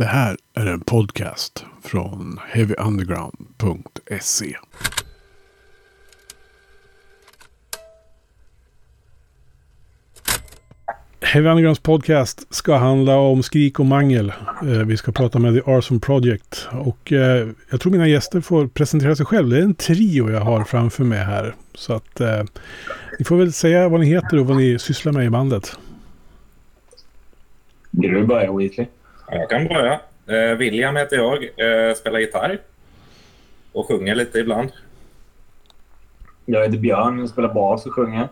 [0.00, 4.56] Det här är en podcast från heavyunderground.se.
[11.20, 14.32] Heavy Undergrounds podcast ska handla om skrik och mangel.
[14.62, 16.68] Eh, vi ska prata med The Arson Project.
[16.72, 19.48] Och eh, jag tror mina gäster får presentera sig själv.
[19.48, 21.54] Det är en trio jag har framför mig här.
[21.74, 22.42] Så att eh,
[23.18, 25.78] ni får väl säga vad ni heter och vad ni sysslar med i bandet.
[27.90, 28.86] Vill du börja Weasley?
[29.32, 30.00] Jag kan börja.
[30.26, 32.58] Eh, William heter jag, eh, spelar gitarr
[33.72, 34.72] och sjunger lite ibland.
[36.44, 38.28] Jag heter Björn, jag spelar bas och sjunger.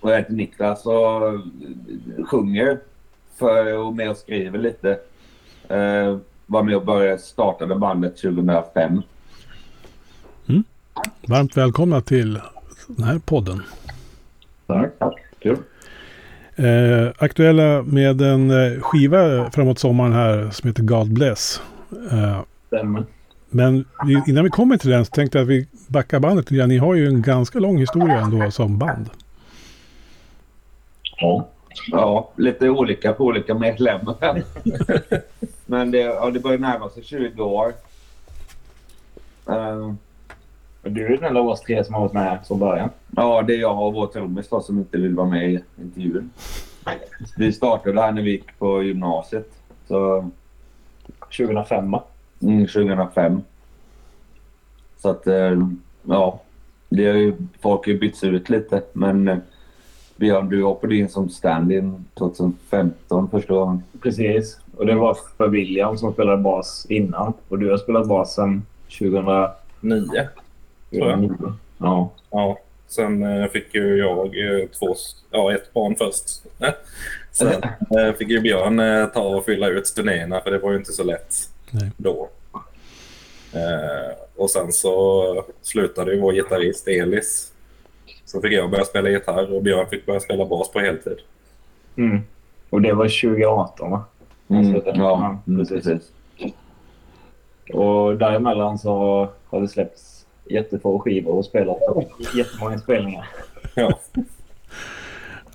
[0.00, 1.40] Och jag heter Niklas och
[2.30, 2.78] sjunger
[3.36, 4.90] för och med och skriver lite.
[5.68, 9.02] Eh, var med och började startade bandet 2005.
[11.28, 12.40] Varmt välkomna till
[12.86, 13.62] den här podden.
[14.66, 14.98] Tack.
[14.98, 15.14] Tack.
[15.38, 15.56] Kul.
[16.58, 21.62] Eh, aktuella med en eh, skiva framåt sommaren här som heter God Bless.
[22.12, 23.04] Eh, Stämmer.
[23.48, 23.84] men
[24.26, 26.66] innan vi kommer till den så tänkte jag att vi backar bandet lite.
[26.66, 29.10] Ni har ju en ganska lång historia ändå som band.
[31.16, 31.48] Ja.
[31.90, 34.16] Ja, lite olika på olika medlemmar.
[35.66, 37.72] Men det, ja, det börjar närma sig 20 år.
[39.48, 39.94] Eh,
[40.88, 42.90] Du är den enda av oss tre som har varit med från början.
[43.16, 46.30] ja, det är jag och vår trummis som inte vill vara med i intervjun.
[47.36, 49.52] Vi startade här när vi gick på gymnasiet.
[49.88, 50.30] Så
[51.36, 52.04] 2005 va?
[52.42, 53.40] Mm, 2005.
[54.98, 55.68] Så att, eh,
[56.02, 56.40] ja.
[56.88, 58.82] Det har ju, folk har ju bytts ut lite.
[58.92, 59.38] Men eh,
[60.16, 63.82] Björn, du hoppade in som stand-in 2015 första gången.
[64.02, 64.60] Precis.
[64.76, 67.32] Och det var för William som spelade bas innan.
[67.48, 68.62] Och du har spelat bas sedan
[68.98, 70.28] 2009.
[70.90, 71.00] Nio.
[71.00, 71.52] Tror jag.
[71.78, 72.10] Ja.
[72.30, 72.58] Ja.
[72.88, 74.94] Sen eh, fick ju jag eh, två,
[75.30, 76.42] ja, ett barn först.
[77.32, 77.62] Sen
[77.98, 81.04] eh, fick ju Björn ta och fylla ut turnéerna för det var ju inte så
[81.04, 81.34] lätt
[81.70, 81.90] Nej.
[81.96, 82.28] då.
[84.36, 87.52] Och sen så slutade ju vår gitarrist Elis.
[88.24, 91.18] Så fick jag börja spela gitarr och Björn fick börja spela bas på heltid.
[91.96, 92.20] Mm.
[92.70, 94.04] Och det var 2018 va?
[94.48, 96.12] Mm, Alltså, ja, precis.
[97.72, 100.17] Och däremellan så har det släppts
[100.50, 101.78] jättefå skivor och spelat
[102.36, 103.28] jättemånga spelningar.
[103.74, 103.98] Ja.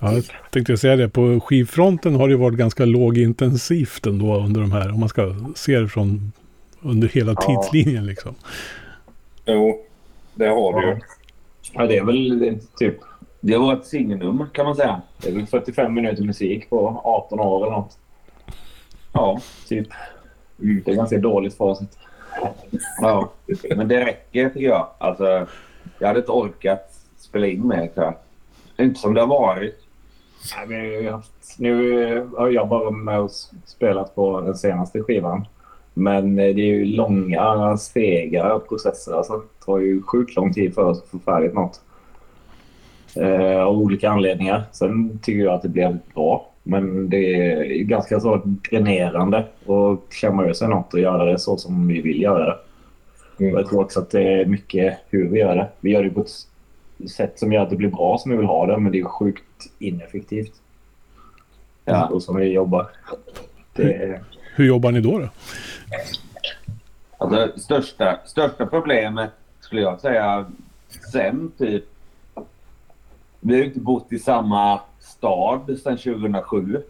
[0.00, 1.08] Ja, jag tänkte säga det.
[1.08, 4.92] På skivfronten har det varit ganska lågintensivt ändå under de här.
[4.92, 6.32] Om man ska se det från
[6.82, 7.62] under hela Ja.
[7.62, 8.34] tidslinjen liksom.
[9.46, 9.80] Jo,
[10.34, 10.96] det har du ju.
[11.72, 12.96] Ja, det är väl typ
[13.40, 15.02] Det var ett singelnummer kan man säga.
[15.22, 17.98] det är väl 45 minuter musik på 18 år eller något.
[19.12, 19.40] Ja.
[19.68, 19.88] Typ.
[20.56, 21.98] Det är ganska dåligt facit
[23.00, 23.30] ja.
[23.76, 24.88] Men det räcker tycker jag.
[24.98, 25.46] Alltså,
[25.98, 28.14] jag hade inte orkat spela in mer tror jag.
[28.86, 29.80] Inte som det har varit.
[30.56, 31.22] Nej, men
[31.58, 33.30] nu eh, har jag bara med och
[33.64, 35.46] spelat på den senaste skivan.
[35.94, 37.76] Men eh, det är ju långa,
[38.54, 39.12] och processer.
[39.12, 41.80] Alltså, det tar ju sjukt lång tid för oss att få färdigt något.
[43.16, 44.62] Eh, av olika anledningar.
[44.72, 46.50] Sen tycker jag att det blev bra.
[46.62, 51.56] Men det är ganska så dränerande att klämma ur sig något och göra det så
[51.56, 52.58] som vi vill göra det.
[53.36, 55.68] Och jag tror också att det är mycket hur vi gör det.
[55.80, 58.46] Vi gör det på ett sätt som gör att det blir bra som vi vill
[58.46, 59.42] ha det, men det är sjukt
[59.78, 60.52] ineffektivt.
[61.84, 62.06] Ja.
[62.06, 62.86] Och som vi jobbar.
[63.72, 64.20] Det
[64.54, 65.18] Hur jobbar ni då?
[65.18, 65.28] då?
[67.18, 69.30] Alltså, största, största problemet
[69.60, 70.46] skulle jag säga
[71.12, 71.84] sen typ.
[73.46, 76.82] Vi har ju inte bott i samma stad sedan 2007.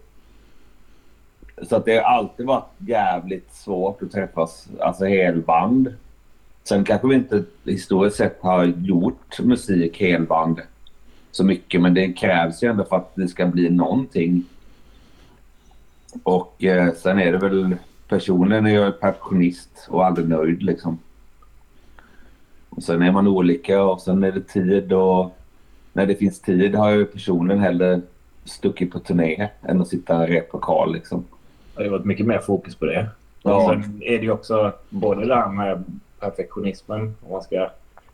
[1.63, 5.95] Så att det har alltid varit jävligt svårt att träffas, alltså helband.
[6.63, 10.61] Sen kanske vi inte historiskt sett har gjort musik helband
[11.31, 14.43] så mycket men det krävs ju ändå för att det ska bli någonting.
[16.23, 17.75] Och eh, sen är det väl
[18.07, 20.99] personligen är jag perfektionist och aldrig nöjd liksom.
[22.69, 25.37] Och sen är man olika och sen är det tid och
[25.95, 28.01] när det finns tid har jag ju personligen hellre
[28.43, 31.23] stuckit på turné än att sitta replokal liksom.
[31.75, 33.07] det har varit mycket mer fokus på det.
[33.43, 33.69] Ja.
[33.69, 35.83] Sen är det ju också både det här med
[36.19, 37.15] perfektionismen.
[37.21, 37.69] Om man ska,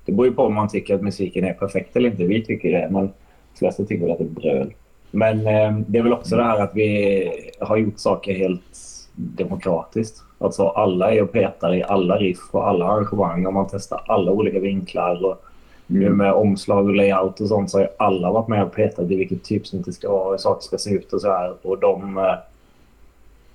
[0.05, 2.23] det beror ju på om man tycker att musiken är perfekt eller inte.
[2.23, 4.73] Vi tycker det, men de flesta tycker väl att det är bröl.
[5.11, 8.79] Men eh, det är väl också det här att vi har gjort saker helt
[9.15, 10.23] demokratiskt.
[10.37, 14.31] Alltså alla är och petar i alla riff och alla arrangemang och man testar alla
[14.31, 15.25] olika vinklar.
[15.25, 15.45] Och
[15.91, 16.03] Mm.
[16.03, 19.11] nu med omslag och layout och sånt så har ju alla varit med och petat
[19.11, 21.53] i vilket typsnitt det ska vara och hur saker ska se ut och så här.
[21.61, 22.33] Och de, eh,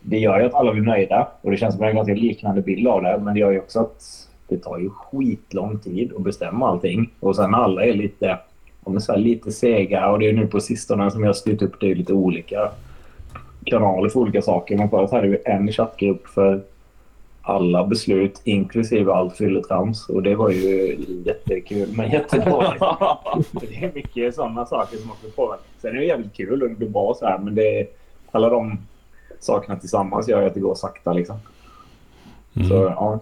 [0.00, 2.88] det gör ju att alla blir nöjda och det känns som en ganska liknande bild
[2.88, 3.18] av det.
[3.22, 7.10] Men det gör ju också att det tar ju skitlång tid att bestämma allting.
[7.20, 8.38] Och sen alla är lite,
[8.82, 11.62] om så här, lite sega och det är nu på sistone som jag har styrt
[11.62, 12.70] upp det lite olika.
[13.64, 14.76] kanaler för olika saker.
[14.76, 16.60] Men förut hade vi en chattgrupp för
[17.46, 20.08] alla beslut, inklusive allt fylletrams.
[20.08, 20.96] Och det var ju
[21.26, 22.80] jättekul, men jättedåligt.
[23.60, 25.64] det är mycket sådana saker som också påverkar.
[25.78, 27.86] Sen är det jävligt kul och det blir bra så här, men det är,
[28.30, 28.78] alla de
[29.40, 31.36] sakerna tillsammans gör ju att det går sakta liksom.
[32.54, 32.68] Mm.
[32.68, 33.20] Så ja.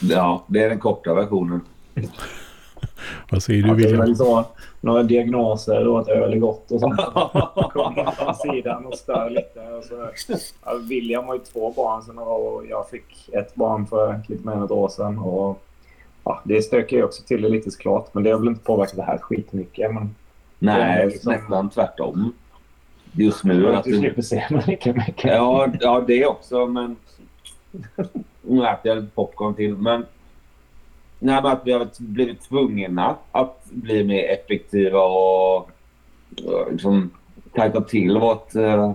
[0.00, 1.60] Ja, det är den korta versionen.
[3.30, 4.14] Vad säger du det är William?
[4.14, 4.44] så.
[4.80, 7.00] Några diagnoser och att öl är gott och sånt.
[7.72, 9.60] Kommer från sidan och stör lite.
[9.60, 10.08] Och så,
[10.64, 14.20] ja, William har ju två barn sedan några år och jag fick ett barn för
[14.28, 15.18] lite mer än ett år sedan.
[15.18, 15.62] Och,
[16.24, 18.14] ja, det stökar ju också till det lite såklart.
[18.14, 19.94] Men det har väl inte påverkat det här skitmycket.
[19.94, 20.14] Men
[20.58, 22.32] Nej, liksom- nästan tvärtom.
[23.12, 23.68] Just nu.
[23.68, 25.24] att Att du slipper se mig lika mycket.
[25.32, 26.96] Ja, ja, det också, men...
[28.42, 30.04] Nu äter jag lite popcorn till, men...
[31.22, 35.70] Nej, men att vi har blivit tvungna att bli mer effektiva och,
[36.70, 37.10] liksom
[37.54, 38.92] tajta till vårt, uh,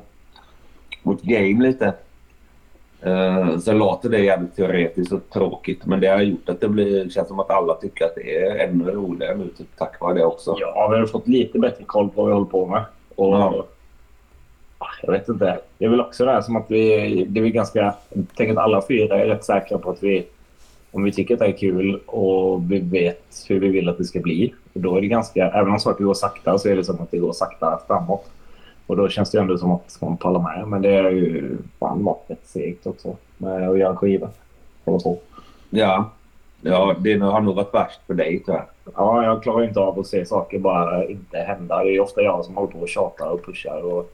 [1.04, 1.94] vårt game lite.
[3.06, 7.10] Uh, så låter det jävligt teoretiskt och tråkigt, men det har gjort att det blir,
[7.10, 10.26] känns som att alla tycker att det är ännu roligare nu typ, tack vare det
[10.26, 10.56] också.
[10.60, 12.84] Ja, vi har fått lite bättre koll på vad vi håller på med.
[13.16, 13.66] Och, Ja.
[14.78, 15.60] Ah, Jag vet inte.
[15.78, 17.26] Det är väl också det här som att vi...
[17.30, 17.80] Det är ganska...
[18.10, 20.28] Jag tänker att alla fyra är rätt säkra på att vi...
[20.96, 24.04] Om vi tycker att det är kul och vi vet hur vi vill att det
[24.04, 24.54] ska bli.
[24.74, 25.52] Och då är det ganska...
[25.52, 28.26] Även om saker går sakta så är det som att det går sakta framåt.
[28.88, 30.68] Och då känns det ändå som att man pallar med.
[30.68, 33.16] Men det är ju fan varit rätt segt också.
[33.38, 34.30] Med att göra en skiva.
[34.86, 35.20] Hålla på.
[35.70, 36.12] Ja,
[36.62, 38.66] ja det har nog varit värst för dig tyvärr.
[38.96, 41.84] Ja, jag klarar inte av att se saker bara inte hända.
[41.84, 44.14] Det är ofta jag som håller på och tjatar och pushar och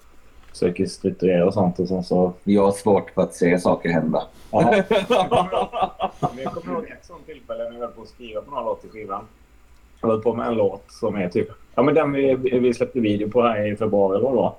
[0.52, 1.80] försöker strukturera och sånt.
[1.80, 2.34] Och sen så...
[2.44, 4.24] Jag har svårt för att se saker hända.
[4.52, 4.74] Ja.
[6.44, 8.82] Jag kommer ihåg ett sånt tillfälle när jag höll på att skriva på någon låt
[8.82, 9.24] till skivan.
[10.02, 11.48] Jag höll på med en låt som är typ...
[11.76, 14.54] Ja, men den vi, vi släppte video på här i februari vad det var.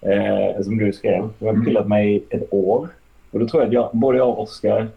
[0.00, 1.28] Eh, som du skrev.
[1.38, 2.88] Jag har pillat mig i ett år.
[3.30, 4.88] Och då tror jag att jag, både jag och Oskar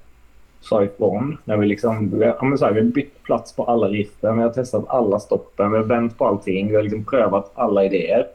[0.61, 1.37] sa ifrån.
[1.43, 2.19] När vi liksom...
[2.19, 4.37] Vi, ja, men så här, vi har bytt plats på alla riffen.
[4.37, 5.71] Vi har testat alla stoppen.
[5.71, 6.67] Vi har vänt på allting.
[6.67, 8.27] Vi har liksom prövat alla idéer.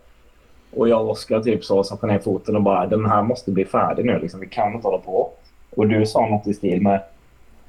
[0.72, 3.64] Och jag och Oskar typ så satte ner foten och bara den här måste bli
[3.64, 4.18] färdig nu.
[4.18, 4.40] Liksom.
[4.40, 5.30] Vi kan inte hålla på.
[5.70, 7.00] Och du sa något i stil med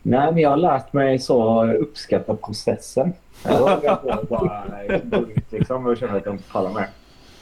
[0.05, 3.13] Nej, men jag har lärt mig så uppskatta processen.
[3.43, 3.97] Då jag
[4.29, 4.59] bara
[5.03, 6.87] gå ut liksom och kände att jag inte pallar med.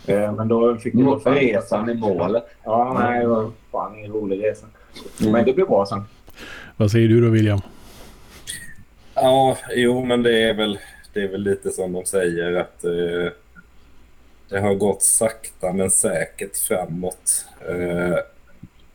[0.08, 1.04] Eh, Men då fick du...
[1.04, 2.44] Mot resan i målet.
[2.64, 4.66] Ja, nej, det var fan ingen rolig resa.
[5.20, 6.04] Men det blev bra sen.
[6.78, 7.60] Vad säger du då William?
[9.16, 10.80] Ja, jo, men det är väl,
[11.14, 13.32] det är väl lite som de säger att eh,
[14.52, 17.46] det har gått sakta men säkert framåt.
[17.70, 18.18] Eh,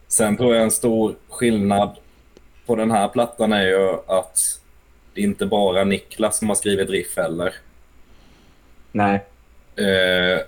[0.09, 1.97] sen tror jag en stor skillnad
[2.67, 4.61] på den här plattan är ju att
[5.15, 7.55] det är inte bara Niklas som har skrivit riff heller.
[8.93, 9.25] Nej.
[9.77, 10.41] Eh,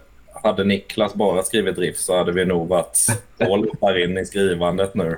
[0.43, 2.99] hade Niklas bara skrivit riff så hade vi nog varit
[3.39, 5.17] två låtar in i skrivandet nu.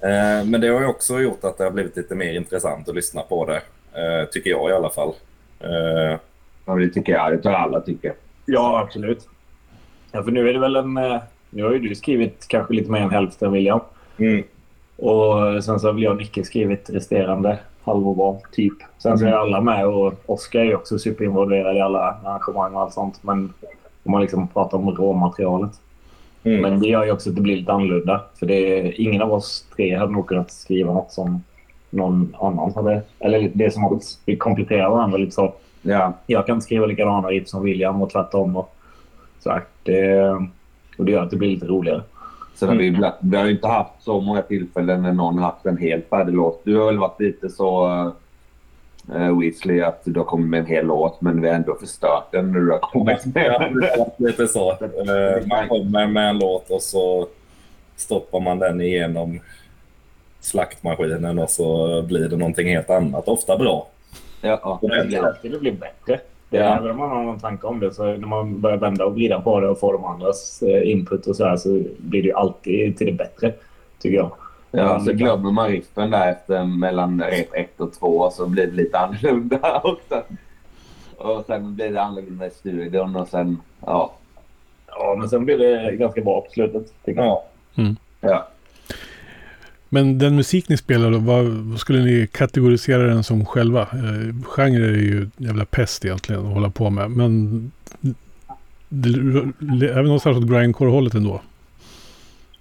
[0.00, 2.94] Eh, men det har ju också gjort att det har blivit lite mer intressant att
[2.94, 3.62] lyssna på det.
[4.00, 5.12] Eh, tycker jag i alla fall.
[5.60, 6.18] Eh,
[6.68, 7.32] Ja, det tycker jag.
[7.32, 8.14] Det tror jag alla tycker.
[8.50, 9.28] Ja, absolut.
[10.12, 10.96] Ja, för nu är det väl en...
[10.96, 11.16] eh,
[11.50, 13.80] Nu har ju du skrivit kanske lite mer än hälften, William.
[14.18, 14.42] mm,
[14.96, 18.72] Och sen så har väl jag och Nicke skrivit resterande halvor var, typ.
[18.98, 22.92] Sen så är alla med och Oskar är också superinvolverad i alla arrangemang och allt
[22.94, 23.18] sånt.
[23.22, 23.52] Men
[24.04, 25.70] om man liksom pratar om råmaterialet.
[26.44, 26.60] mm.
[26.60, 28.20] Men det gör ju också att det blir lite annorlunda.
[28.38, 31.42] För det är, ingen av oss tre hade nog kunnat skriva något som
[31.90, 33.02] någon annan hade.
[33.20, 35.54] Eller det är som att vi kompletterar varandra lite så.
[35.88, 36.12] Ja.
[36.26, 38.56] Jag kan inte skriva likadana riff som William och tvärtom.
[38.56, 38.74] Och
[39.40, 39.62] så här.
[39.82, 40.20] Det,
[40.98, 42.02] och det gör att det blir lite roligare.
[42.54, 45.44] Sen har vi, ibland- vi har ju inte haft så många tillfällen när någon har
[45.44, 46.60] haft en helt färdig låt.
[46.64, 47.86] Du har väl varit lite så
[49.14, 52.32] uh, Weasley att du har kommit med en hel låt men vi har ändå förstört
[52.32, 54.70] den när du har kommit med lite så.
[54.80, 57.26] Eh, man kommer med en låt och så
[57.96, 59.40] stoppar man den igenom
[60.40, 63.28] slaktmaskinen och så blir det någonting helt annat.
[63.28, 63.86] Ofta bra.
[64.40, 66.20] Ja, Det blir alltid det blir bättre.
[66.50, 66.76] Det är, Ja.
[66.76, 69.40] Även om man har någon tanke om det så när man börjar vända och vrida
[69.40, 71.68] på det och få de andras eh, input och så här så
[71.98, 73.52] blir det ju alltid till det bättre.
[73.98, 74.30] Tycker jag.
[74.70, 78.72] ja, så glömmer man riffen där efter mellan rep 1 och 2 så blir det
[78.72, 80.22] lite annorlunda också.
[81.16, 84.12] Och sen blir det annorlunda i studion och sen, ja.
[84.86, 87.04] Ja, men sen blir det ganska bra på slutet.
[87.04, 87.42] Tycker jag.
[88.20, 88.48] Ja.
[89.88, 93.80] Men den musik ni spelar då, vad, vad skulle ni kategorisera den som själva?
[93.80, 97.10] Eh, genre är ju jävla pest egentligen att hålla på med.
[97.10, 97.72] Men
[98.88, 99.10] det,
[99.58, 101.40] det, även någonstans åt grindcore-hållet ändå.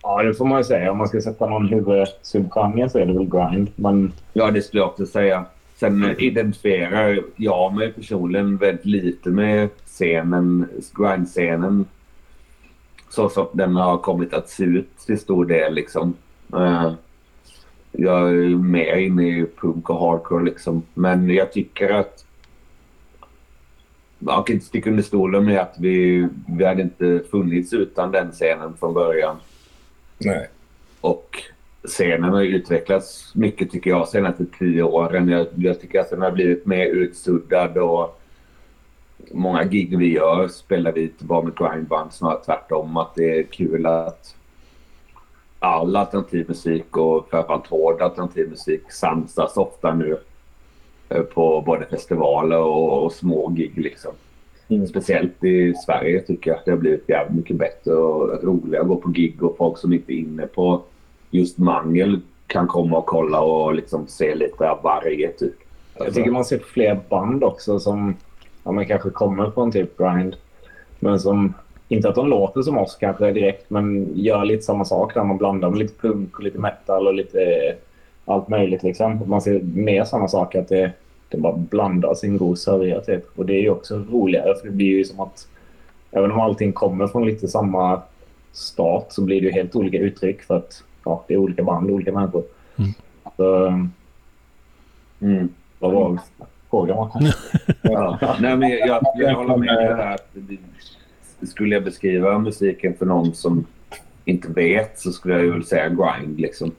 [0.01, 0.91] Ja, det får man ju säga.
[0.91, 3.67] Om man ska sätta någon huvudsubgenre så är det väl grind.
[3.75, 5.45] Men Ja, det skulle jag också säga.
[5.75, 11.85] Sen identifierar jag mig personligen väldigt lite med scenen, grind-scenen.
[13.09, 15.73] så som den har kommit att se ut till stor del.
[15.73, 16.13] Liksom.
[16.53, 16.91] Eh,
[17.99, 20.83] jag är mer inne i punk och hardcore liksom.
[20.93, 22.25] Men jag tycker att
[24.19, 26.27] man kan inte sticka under stolen med att vi,
[26.57, 29.35] vi hade inte funnits utan den scenen från början.
[30.17, 30.49] Nej.
[31.01, 31.43] Och
[31.83, 35.29] scenen har utvecklats mycket tycker jag senaste tio åren.
[35.29, 38.21] Jag, jag tycker att den har blivit mer utsuddad och
[39.31, 42.97] många gig vi gör spelar vi inte bara med grindband, snarare tvärtom.
[42.97, 44.35] Att det är kul att
[45.59, 50.17] all alternativ musik och framförallt hård alternativ musik samsas ofta nu
[51.09, 54.11] eh, på både festivaler och, och små gig liksom.
[54.69, 54.87] Mm.
[54.87, 58.87] Speciellt i Sverige tycker jag att det har blivit jävligt mycket bättre och roligare att
[58.87, 60.81] gå på gig och folk som inte är inne på
[61.31, 65.55] just mangel kan komma och kolla och liksom se lite av varje typ.
[65.97, 68.15] Jag tycker man ser fler band också som
[68.63, 70.35] ja, men kanske kommer från typ grind.
[70.99, 71.53] Men som,
[71.89, 75.37] inte att de låter som oss kanske direkt, men gör lite samma sak där man
[75.37, 77.39] blandar med lite punk och lite metal och lite
[78.25, 79.23] allt möjligt liksom.
[79.29, 80.91] Man ser mer samma sak att det,
[81.29, 83.23] det bara blandas i en god sörja typ.
[83.39, 85.47] Och det är ju också roligare för det blir ju som att
[86.11, 88.01] även om allting kommer från lite samma
[88.51, 91.91] start så blir det ju helt olika uttryck för att ja, det är olika band,
[91.91, 92.43] olika människor.
[92.77, 92.91] Mm.
[93.37, 93.67] Så,
[95.21, 95.49] Mm.
[95.79, 96.19] vad var
[96.69, 97.09] frågan?
[97.83, 98.19] Ja.
[98.39, 100.17] Nej, men jag, jag håller med dig där.
[101.43, 103.65] Skulle jag beskriva musiken för någon som
[104.25, 106.39] inte vet så skulle jag ju väl säga grind.
[106.39, 106.71] Liksom.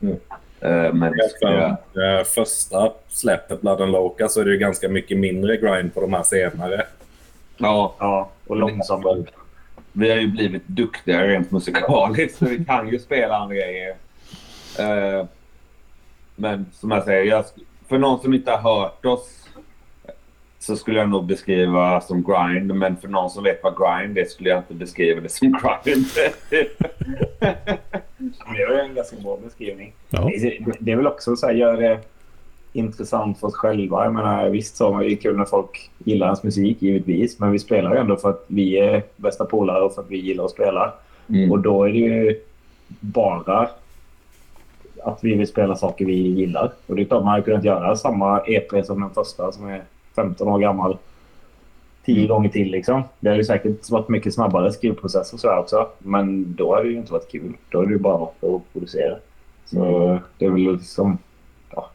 [0.00, 0.16] Mm.
[0.60, 4.58] Eh, Men skulle jag, För, eh, första släppet, Blood and Loca, så är det ju
[4.58, 6.82] ganska mycket mindre grind på de här senare.
[7.56, 9.24] ja, Ja, och långsammare.
[9.92, 13.94] vi har ju blivit duktigare rent musikaliskt så vi kan ju spela andra grejer.
[14.78, 15.26] Eh,
[16.36, 17.44] Men som jag säger,
[17.88, 19.48] för någon som inte har hört oss
[20.66, 22.74] så skulle jag nog beskriva som grind.
[22.74, 25.48] Men för någon som vet vad grind är skulle jag inte beskriva det som
[25.84, 26.06] grind.
[28.54, 29.92] Det är en ganska bra beskrivning.
[30.10, 30.30] Ja.
[30.40, 32.00] Det, det är väl också så här, gör det
[32.72, 34.04] intressant för oss själva.
[34.04, 37.38] Jag menar, visst så är det kul när folk gillar ens musik, givetvis.
[37.38, 40.16] Men vi spelar ju ändå för att vi är bästa polare och för att vi
[40.16, 40.92] gillar att spela.
[41.28, 41.52] Mm.
[41.52, 42.40] Och då är det ju
[43.00, 43.68] bara
[45.04, 46.72] att vi vill spela saker vi gillar.
[46.86, 49.82] Och det är klart man hade kunnat göra samma EP som den första som är
[50.16, 50.98] 15 år gammal.
[52.04, 52.28] Tio Mm.
[52.28, 53.02] gånger till liksom.
[53.20, 55.88] Det hade ju säkert varit mycket snabbare skrivprocess och sådär också.
[55.98, 57.52] Men då hade det ju inte varit kul.
[57.70, 59.16] Då är det ju bara något att producera.
[59.64, 61.18] Så det är väl liksom...
[61.70, 61.90] Ja,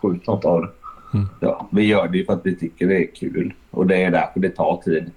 [0.00, 0.68] få ut något av det.
[1.40, 3.52] Ja, vi gör det ju för att vi tycker det är kul.
[3.70, 5.10] Och det är därför det tar tid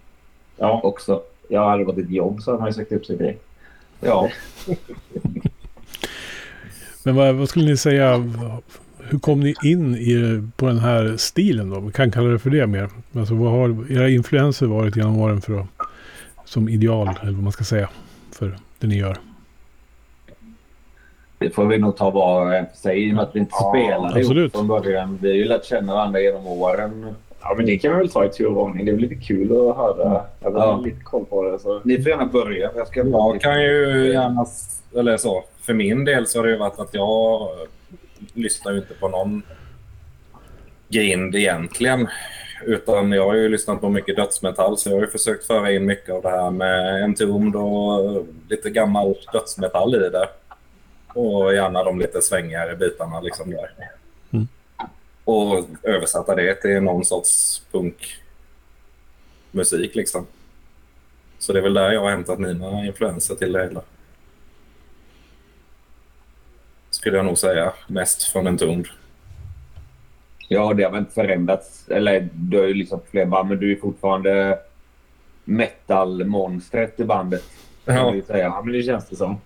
[0.58, 1.22] Ja, också.
[1.50, 3.36] jag hade varit ett jobb så hade man ju sagt upp sig det.
[4.00, 4.30] Ja.
[7.04, 8.24] Men vad, vad skulle ni säga?
[9.10, 11.80] Hur kom ni in i, på den här stilen då?
[11.80, 12.90] Vi kan kalla det för det mer.
[13.16, 15.66] Alltså vad har era influenser varit genom åren för att,
[16.46, 17.90] som ideal, eller vad man ska säga,
[18.32, 19.18] för det ni gör?
[21.38, 23.40] Det får vi nog ta var och en för sig i och med att vi
[23.40, 24.38] inte Ja, spelade absolut.
[24.38, 25.18] ihop från början.
[25.22, 27.06] Vi har ju lärt känna varandra genom åren.
[27.42, 28.86] Ja, men det kan vi väl ta i tur och ordning.
[28.86, 30.22] Det är väl lite kul att höra.
[30.40, 30.82] Jag har Ja.
[30.86, 31.60] lite koll på det.
[31.60, 31.82] Så.
[31.84, 32.70] Ni får gärna börja.
[32.76, 33.00] Jag ska...
[33.08, 34.46] Jag kan ju gärna...
[34.96, 35.44] Eller så.
[35.62, 37.40] För min del så har det ju varit att jag
[38.42, 39.44] lyssnar ju inte på någon
[40.90, 42.08] grind egentligen.
[42.66, 45.86] Utan jag har ju lyssnat på mycket dödsmetall så jag har ju försökt föra in
[45.86, 50.30] mycket av det här med Entombed och lite gammal dödsmetall i det.
[51.14, 53.72] Och gärna de lite svängigare bitarna liksom där.
[54.32, 54.48] Mm.
[55.24, 57.62] Och översätta det till någon sorts
[59.52, 60.26] punkmusik liksom.
[61.40, 63.82] Så det är väl där jag har hämtat mina influenser till det hela.
[67.00, 67.74] Skulle jag nog säga.
[67.88, 68.88] Mest från en tund.
[70.48, 71.88] Ja, det har väl inte förändrats.
[71.90, 74.60] Eller du har ju liksom fler band, men du är fortfarande
[75.46, 77.44] metal-monstret i bandet.
[77.86, 78.14] Ja.
[78.28, 78.44] säga.
[78.44, 79.42] Ja, men det känns det som.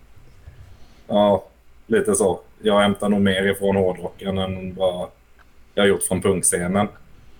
[1.06, 1.44] Ja,
[1.86, 2.40] lite så.
[2.62, 5.08] Jag hämtar nog mer ifrån hårdrocken än vad
[5.74, 6.88] jag har gjort från punkscenen.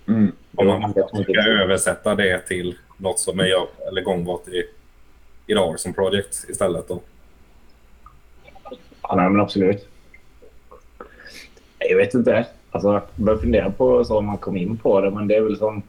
[0.07, 0.31] Mm.
[0.55, 4.63] Om man jag ska översätta det till något som är gör- eller gångbart i,
[5.47, 6.87] idag som project istället.
[6.87, 7.01] Då.
[9.01, 9.87] Ja, nej, men absolut.
[11.89, 12.45] Jag vet inte.
[12.71, 15.57] Alltså, jag börjar fundera på så man kom in på det, men det är väl
[15.57, 15.81] som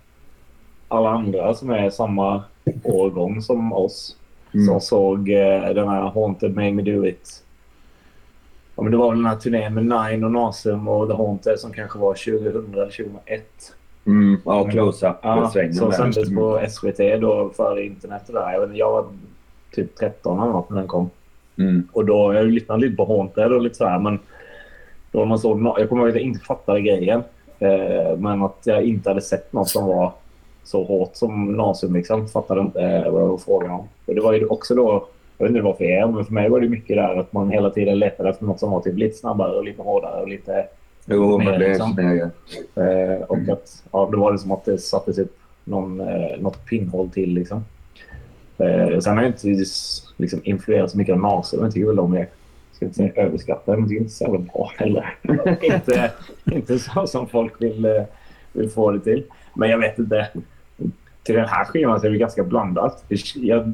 [0.88, 2.43] alla andra som är samma
[2.83, 4.17] årgång som oss.
[4.55, 4.67] Mm.
[4.67, 7.43] Som såg eh, den här Haunted Made Me Do It.
[8.76, 11.59] Ja, men det var väl den här turnén med Nine och Nasum och The Haunted
[11.59, 13.75] som kanske var 2000 eller 2001.
[14.07, 14.41] Mm.
[14.45, 18.53] Ja, close-up Ja, som sändes på SVT då före internet och där.
[18.53, 19.05] Jag, jag var
[19.75, 21.11] typ 13 eller något när den kom.
[21.59, 21.88] Mm.
[21.93, 24.19] Och då, jag lyssnade lite på Haunted och lite så här, men
[25.17, 27.23] då man såg, jag kommer ihåg att jag inte fattade grejen.
[27.59, 30.13] Eh, men att jag inte hade sett något som var
[30.65, 32.29] så hårt som Nasum liksom.
[32.29, 33.89] Fattade inte eh, vad det var frågan om.
[34.07, 35.09] Och det var ju också då
[35.39, 37.51] Jag vet inte vad för er, men för mig var det mycket där att man
[37.51, 40.67] hela tiden letade efter något som var typ lite snabbare och lite hårdare och lite...
[41.07, 41.99] Jo, men det är liksom.
[41.99, 42.31] här
[42.75, 46.67] Eh, och att ja, då var det som att det sattes upp någon, eh, något
[46.67, 47.65] pinnhål till liksom.
[48.59, 49.65] Eh, sen har jag inte
[50.17, 52.29] liksom, influerats så mycket av NASA, men jag tycker väl de är
[52.76, 55.14] ska inte säga överskattade, men jag tycker inte så jävla bra heller.
[55.62, 56.12] inte,
[56.45, 58.02] inte så som folk vill, eh,
[58.52, 59.25] vill få det till.
[59.54, 60.28] Men jag vet inte.
[61.23, 63.04] Till den här skivan så är det ganska blandat.
[63.35, 63.73] Jag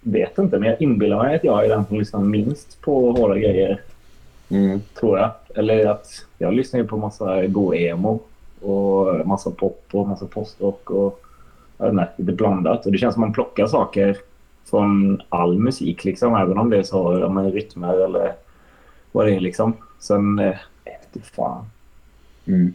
[0.00, 3.38] vet inte, men jag inbillar mig att jag är den som lyssnar minst på hårda
[3.38, 3.80] grejer
[4.52, 4.80] Mm.
[5.00, 5.30] tror jag.
[5.54, 6.08] Eller att
[6.38, 8.20] jag lyssnar ju på massa go-emo
[8.60, 11.20] och massa pop och massa postrock och
[11.78, 12.86] jag vet inte, lite blandat.
[12.86, 14.16] Och det känns som man plockar saker
[14.64, 18.32] från all musik liksom, även om det är så, ja, men rytmer eller
[19.12, 19.72] vad det är liksom.
[19.98, 20.56] Sen, eh,
[21.36, 21.64] fan.
[22.46, 22.74] Mm.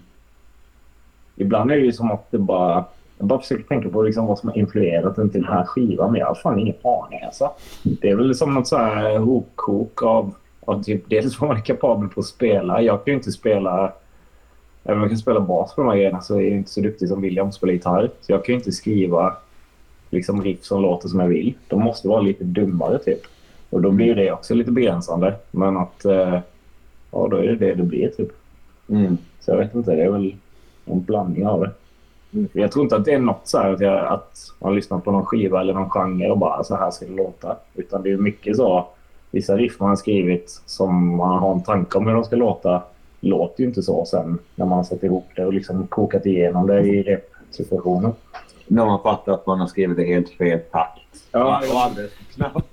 [1.35, 2.85] Ibland är det ju som att det bara...
[3.17, 6.11] Jag bara försöker tänka på liksom vad som har influerat den till den här skivan,
[6.11, 7.51] men jag har fan ingen aning alltså.
[7.83, 10.33] Det är väl som något så här hopkok av,
[10.65, 12.81] av typ dels vad man är kapabel på att spela.
[12.81, 13.93] Jag kan ju inte spela...
[14.83, 16.81] Även om jag kan spela bas på de här grejerna så är jag inte så
[16.81, 18.09] duktig som William spelar gitarr.
[18.21, 19.35] Så jag kan ju inte skriva
[20.09, 21.53] liksom riff som låter som jag vill.
[21.67, 23.21] De måste vara lite dummare typ.
[23.69, 25.35] Och då blir det också lite begränsande.
[25.51, 26.05] Men att...
[26.05, 26.39] Eh,
[27.11, 28.31] ja, då är det det det blir typ.
[28.89, 29.17] Mm.
[29.39, 30.35] Så jag vet inte, det är väl
[30.85, 31.71] en blandning av det.
[32.53, 35.11] Jag tror inte att det är något så här att, jag, att man lyssnar på
[35.11, 37.55] någon skiva eller någon genre och bara så här ska det låta.
[37.75, 38.87] Utan det är mycket så.
[39.31, 42.81] Vissa riff man har skrivit som man har en tanke om hur de ska låta
[43.19, 46.67] låter ju inte så sen när man har satt ihop det och liksom kokat igenom
[46.67, 48.11] det i repsituationen.
[48.67, 51.01] När man fattar att man har skrivit det helt fel takt.
[51.31, 52.67] Ja, och alldeles snabbt.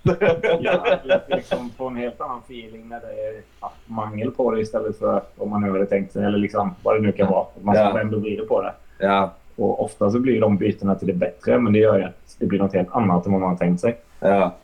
[0.61, 0.99] Ja,
[1.29, 3.43] liksom få en helt annan feeling när det är
[3.87, 6.25] mangel på det istället för vad man nu hade tänkt sig.
[6.25, 7.47] Eller liksom vad det nu kan vara.
[7.63, 8.01] Man ska Ja.
[8.01, 8.73] ändå vrida på det.
[8.99, 12.37] ja, Och ofta så blir de bytena till det bättre, men det gör ju att
[12.39, 13.97] det blir något helt annat än vad man har tänkt sig.
[14.21, 14.55] ja.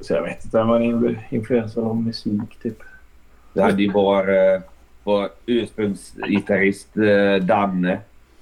[0.00, 2.78] Så jag vet inte, man är influerad av musik typ.
[3.52, 4.60] Det hade ju vår, eh,
[5.04, 7.98] vår ursprungsgitarrist eh, Danne.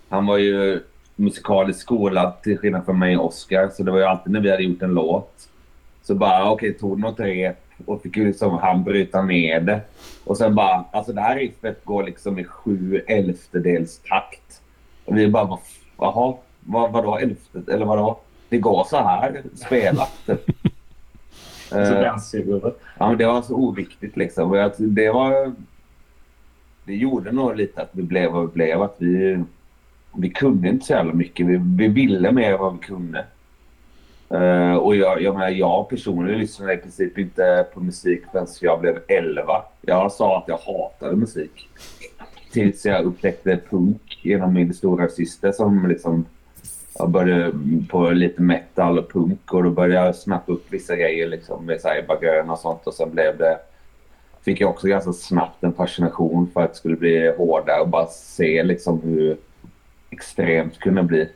[0.08, 0.80] Han var ju
[1.16, 3.68] musikaliskt skolad till skillnad från mig och Oscar.
[3.68, 5.48] Så det var ju alltid när vi hade gjort en låt.
[6.02, 9.80] Så bara okej, tog något rep och fick ju liksom han bryta ner det.
[10.24, 14.60] Och sen bara, alltså det här riffet går liksom i sju elftedels takt.
[15.04, 15.58] Och vi bara,
[15.98, 18.18] jaha, vad, vadå elfte, eller vadå?
[18.48, 20.12] Det går så här spelat.
[21.68, 22.80] Så Eh, danshuvudet.
[22.98, 24.70] Ja, men det var så oviktigt liksom.
[24.78, 25.52] Det var...
[26.84, 28.82] Det gjorde nog lite att vi blev vad vi blev.
[28.82, 29.44] Att vi,
[30.16, 31.46] vi kunde inte så jävla mycket.
[31.46, 33.24] Vi, vi ville mer än vad vi kunde.
[34.34, 38.46] Uh, och jag, jag, menar, jag personligen lyssnade liksom i princip inte på musik förrän
[38.60, 39.62] jag blev 11.
[39.80, 41.68] Jag sa att jag hatade musik.
[42.52, 46.24] Tills jag upptäckte punk genom min stora syster som liksom
[46.98, 47.52] jag började
[47.90, 51.80] på lite metal och punk och då började jag snappa upp vissa grejer liksom med
[51.80, 51.88] så
[52.48, 53.58] och sånt och sen blev det
[54.44, 58.06] fick jag också ganska snabbt en fascination för att det skulle bli hårdare och bara
[58.06, 59.36] se liksom hur
[60.10, 61.28] extremt kunde bli.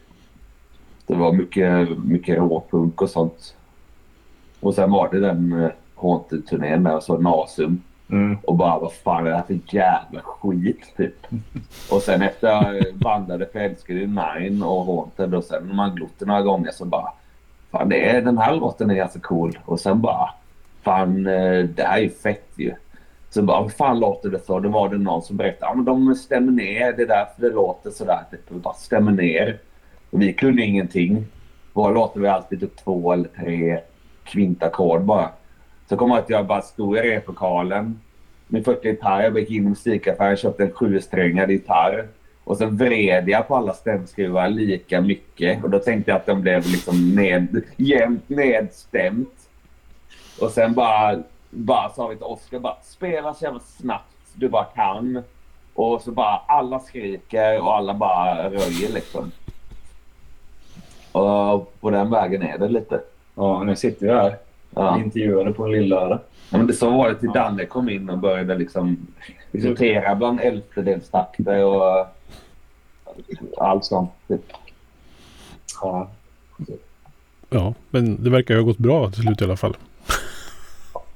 [1.07, 3.54] Det var mycket, mycket råpunk och sånt.
[4.61, 8.38] Och sen var det den uh, Haunted-turnén där jag såg Nasum Mm.
[8.42, 11.26] och bara vad fan är det här för jävla skit typ.
[11.90, 15.94] Och sen efter jag bandade jag älskade ju Nine och Haunted och sen när man
[15.94, 17.12] glott några gånger så bara
[17.70, 20.31] fan det är, den här låten är ganska cool och sen bara
[20.83, 22.74] fan eh, det här är ju fett ju.
[23.30, 24.60] Så bara vad fan låter det så?
[24.60, 27.50] Då var det någon som berättade ja men de stämmer ner det är därför det
[27.50, 28.20] låter sådär.
[28.30, 29.58] Typ, de bara stämmer ner.
[30.10, 31.26] Och vi kunde ingenting.
[31.72, 33.80] Våra låtar var alltid typ två eller tre
[34.24, 35.30] kvintackord bara.
[35.88, 38.00] Så kom jag att jag bara stod i replokalen
[38.46, 39.22] med 40 gitarr.
[39.22, 42.06] Jag gick in i musikaffären och köpte en sjusträngad gitarr.
[42.44, 45.64] Och så vred jag på alla stämskruvar lika mycket.
[45.64, 49.34] Och då tänkte jag att den blev liksom ned, jämnt nedstämt.
[50.40, 54.64] Och sen bara, bara sa vi till Oskar bara spela så jävla snabbt du bara
[54.64, 55.22] kan.
[55.74, 59.32] Och så bara alla skriker och alla bara röjer liksom.
[61.12, 63.00] Och på den vägen är det lite.
[63.34, 64.37] Ja, nu sitter vi här.
[64.70, 64.98] Ja.
[64.98, 66.18] Intervjuade på en lillördag.
[66.50, 69.06] Ja, men det så var det till Danne kom in och började liksom
[69.62, 72.06] sortera bland elftedelstakter och
[73.58, 74.11] allt sånt.
[75.82, 76.11] Ja.
[77.50, 79.76] Ja, men det verkar ju ha gått bra till slut i alla fall.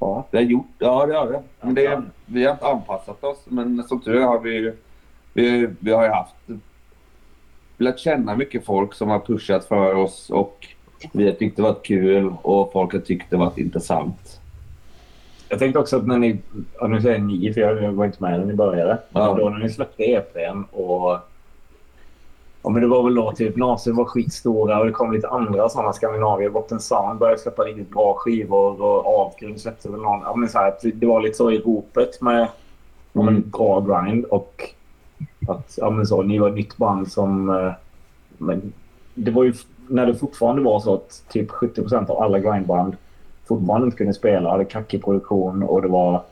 [0.03, 0.27] Ja.
[0.31, 1.43] Det har gjort, ja det har det.
[1.61, 2.03] Men det.
[2.27, 4.73] Vi har inte anpassat oss men som tur är har vi,
[5.33, 6.35] vi, vi har ju haft
[7.79, 10.67] lärt känna mycket folk som har pushat för oss och
[11.12, 14.41] vi har tyckt det varit kul och folk har tyckt det varit intressant.
[15.49, 16.38] Jag tänkte också att när ni,
[16.81, 18.99] ja, nu säger ni för jag var inte med när ni började.
[19.12, 19.37] Ja.
[19.38, 21.19] Då när ni släppte EPn och
[22.62, 25.68] Ja, men det var väl då typ Nasen var skitstora och det kom lite andra
[25.68, 26.51] sådana Skandinavier.
[26.51, 30.20] Botten Sound började släppa riktigt bra skivor och Avgrund släppte väl någon.
[30.25, 32.48] Ja, men så här, det var lite så i ropet med
[33.12, 34.62] ja, men, bra grind och
[35.48, 37.51] att ja, men så, ni var ett nytt band som...
[37.51, 37.72] eh,
[38.38, 38.72] Men
[39.14, 39.55] det var ju
[39.88, 42.96] när det fortfarande var så att typ 70% av alla grindband
[43.44, 46.22] fortfarande inte kunde spela, hade kackig produktion och det var...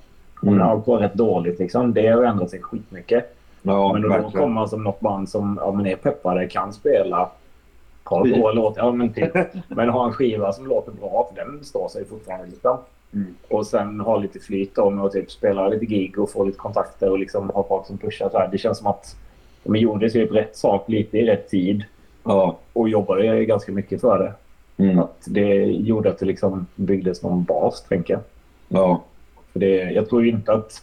[0.42, 0.62] Mm.
[0.62, 1.92] Allt var rätt dåligt liksom.
[1.92, 3.36] Det har ändrat sig skitmycket.
[3.62, 7.30] Ja, men då kommer man som något band som ja, men är peppade, kan spela,
[8.04, 9.32] har bra låt, ja, men, typ,
[9.68, 12.46] men har en skiva som låter bra, för den står sig fortfarande.
[12.46, 12.78] Liksom.
[13.14, 13.34] Mm.
[13.48, 17.10] Och sen ha lite flyt med att typ spela lite gig och få lite kontakter
[17.10, 18.28] och liksom ha folk som pushar.
[18.28, 18.48] Så här.
[18.52, 19.16] Det känns som att
[19.64, 21.84] de gjorde typ rätt sak lite i rätt tid
[22.24, 22.56] Ja.
[22.72, 24.32] och jobbade ganska mycket för det.
[24.84, 24.98] Mm.
[24.98, 28.22] Att det gjorde att det liksom byggdes någon bas, tänker jag.
[28.68, 29.02] Ja.
[29.52, 30.82] För det, jag tror inte att...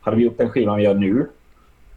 [0.00, 1.26] Hade vi gjort den skivan vi gör nu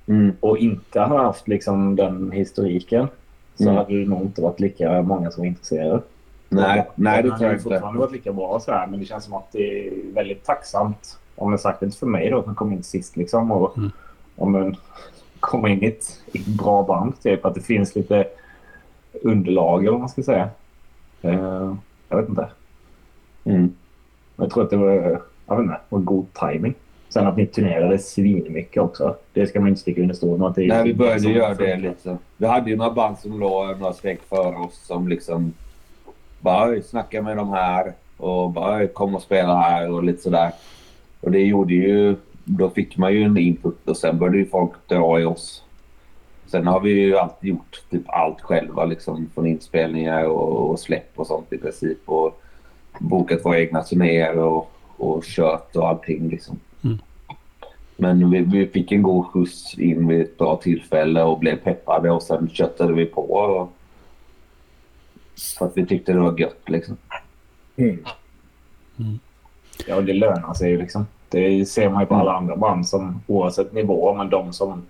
[0.08, 0.36] Mm.
[0.40, 3.08] och inte hade haft liksom den historiken
[3.56, 3.76] så Mm.
[3.76, 6.02] hade det nog inte varit lika många som var intresserade.
[6.50, 8.00] Nej, nej, det tror jag fortfarande inte.
[8.00, 11.20] varit lika bra så här, men det känns som att det är väldigt tacksamt.
[11.36, 13.92] Om jag sagt inte för mig då som kom in sist liksom och Mm.
[14.36, 14.76] om en
[15.40, 17.22] komma in i ett, i ett bra band.
[17.22, 18.28] Typ att det finns lite
[19.24, 20.50] underlag eller vad man ska säga.
[21.22, 21.74] Eh,
[22.10, 22.48] jag vet inte.
[23.44, 23.62] Mm.
[24.36, 24.92] Men jag tror att det var,
[25.48, 26.74] jag vet inte, var god timing.
[27.16, 29.16] Sen att ni turnerade svinmycket också.
[29.34, 30.54] Det ska man inte sticka under stol med.
[30.58, 32.18] Nej, vi började göra det lite.
[32.38, 35.54] Vi hade ju några band som låg några steg före oss som liksom
[36.40, 40.22] bara "Oj, snacka med de här och bara "Oj, kom och spela här och lite
[40.22, 40.52] sådär.
[41.22, 42.16] Och det gjorde ju...
[42.44, 45.64] Då fick man ju en input och sen började ju folk dra i oss.
[46.48, 51.12] Sen har vi ju alltid gjort typ allt själva liksom från inspelningar och, och släpp
[51.16, 51.98] och sånt i princip.
[52.06, 52.42] Och
[53.00, 56.60] bokat våra egna turnéer och, och kört och allting liksom.
[57.98, 58.20] Mm.
[58.20, 62.12] Men vi, vi fick en god skjuts in vid ett bra tillfälle och blev peppade
[62.12, 63.22] och sen köttade vi på.
[63.22, 63.72] Och,
[65.60, 66.98] för att vi tyckte det var gött liksom.
[69.88, 71.08] Ja, det lönar sig ju liksom.
[71.30, 74.82] Det ser man ju på alla andra band som oavsett nivå, men de som,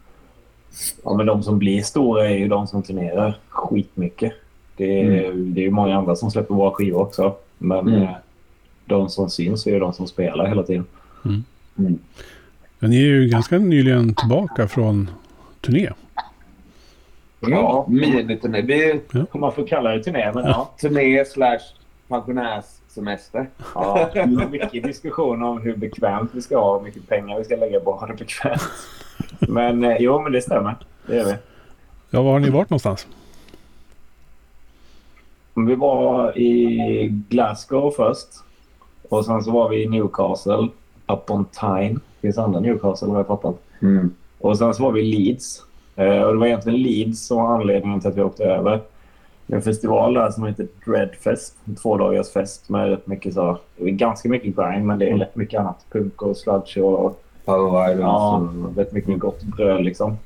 [1.04, 4.34] ja, men de som blir stora är ju de som turnerar skitmycket.
[4.78, 7.36] Det är, det är ju många andra som släpper bra skivor också.
[7.58, 8.02] Men Mm.
[8.02, 8.10] eh,
[8.86, 10.86] de som syns är ju de som spelar hela tiden.
[11.26, 12.00] Mm.
[12.86, 15.10] Men ni är ju ganska nyligen tillbaka från
[15.62, 15.90] turné.
[17.40, 18.62] Ja, miniturné.
[18.62, 20.72] Vi Om man får kalla det turné, men ja.
[20.82, 21.60] turné slash
[22.08, 23.50] pensionärssemester.
[23.76, 24.10] ja.
[24.14, 27.56] Det mycket diskussion om hur bekvämt vi ska ha och hur mycket pengar vi ska
[27.56, 28.62] lägga på att ha det bekvämt.
[29.40, 30.76] Men eh, jo, men det stämmer.
[31.08, 31.34] Det gör vi.
[32.10, 33.08] Ja, var har ni varit någonstans?
[35.54, 38.28] Vi var i Glasgow först.
[39.10, 40.68] Och sen så var vi i Newcastle.
[41.08, 42.00] Upon Tyne.
[42.26, 43.56] Finns andra Newcastle har jag fattat.
[43.82, 44.14] Mm.
[44.40, 45.64] Och sen så var vi i Leeds.
[45.96, 48.82] Eh, och det var egentligen Leeds som var anledningen till att vi åkte över.
[49.48, 51.56] Det är en festival där som heter Dreadfest.
[51.66, 53.58] En två dagars fest med rätt mycket så...
[53.78, 55.86] Ganska mycket grind men det är rätt mycket annat.
[55.92, 60.18] Punk och sludge och Power Islands ja, och- rätt mycket gott bröd liksom.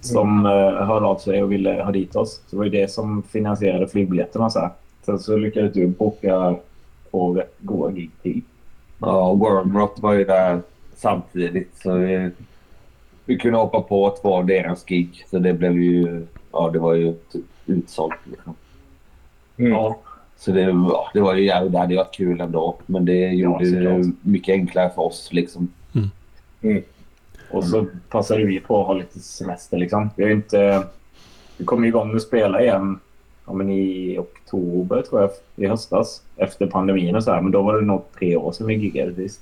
[0.00, 2.34] Som eh, hörde av sig och ville ha dit oss.
[2.34, 4.50] Så det var ju det som finansierade flygbiljetterna.
[4.50, 4.70] Så här.
[5.06, 6.56] Sen så lyckades du boka
[7.10, 8.40] två rätt goda gig till.
[8.98, 10.60] Ja, Wormrot var ju där
[10.96, 11.70] samtidigt.
[11.82, 12.30] Så vi,
[13.24, 15.24] vi kunde hoppa på två av deras gig.
[15.30, 16.26] Så det blev ju...
[16.52, 17.14] Ja, det var ju
[17.66, 18.14] utsålt.
[18.24, 18.54] Liksom.
[19.56, 19.98] Ja.
[20.36, 21.72] Så det, ja, det var ju jävligt...
[21.72, 22.76] Det hade varit kul ändå.
[22.86, 24.16] Men det gjorde det såklart.
[24.22, 25.28] mycket enklare för oss.
[25.32, 25.68] Liksom.
[27.50, 30.10] Och så passade vi på att ha lite semester liksom.
[30.16, 30.86] Vi har ju inte...
[31.56, 32.98] Vi kom igång med att spela igen
[33.46, 36.22] ja, men i oktober tror jag, i höstas.
[36.36, 37.42] Efter pandemin och så här.
[37.42, 39.40] Men då var det nog tre år sedan vi giggade sist.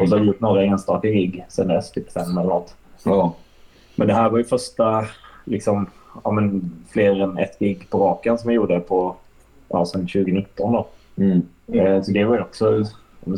[0.00, 2.74] Och så har vi gjort några enstaka gig sen dess, typ fem eller något.
[3.04, 3.34] Ja.
[3.96, 5.04] Men det här var ju första,
[5.44, 5.86] liksom,
[6.24, 9.14] ja, men fler än ett gig på raken som vi gjorde på,
[9.68, 10.86] ja, sen 2019 då.
[11.16, 11.42] Mm.
[11.72, 12.84] Eh, Så det var ju också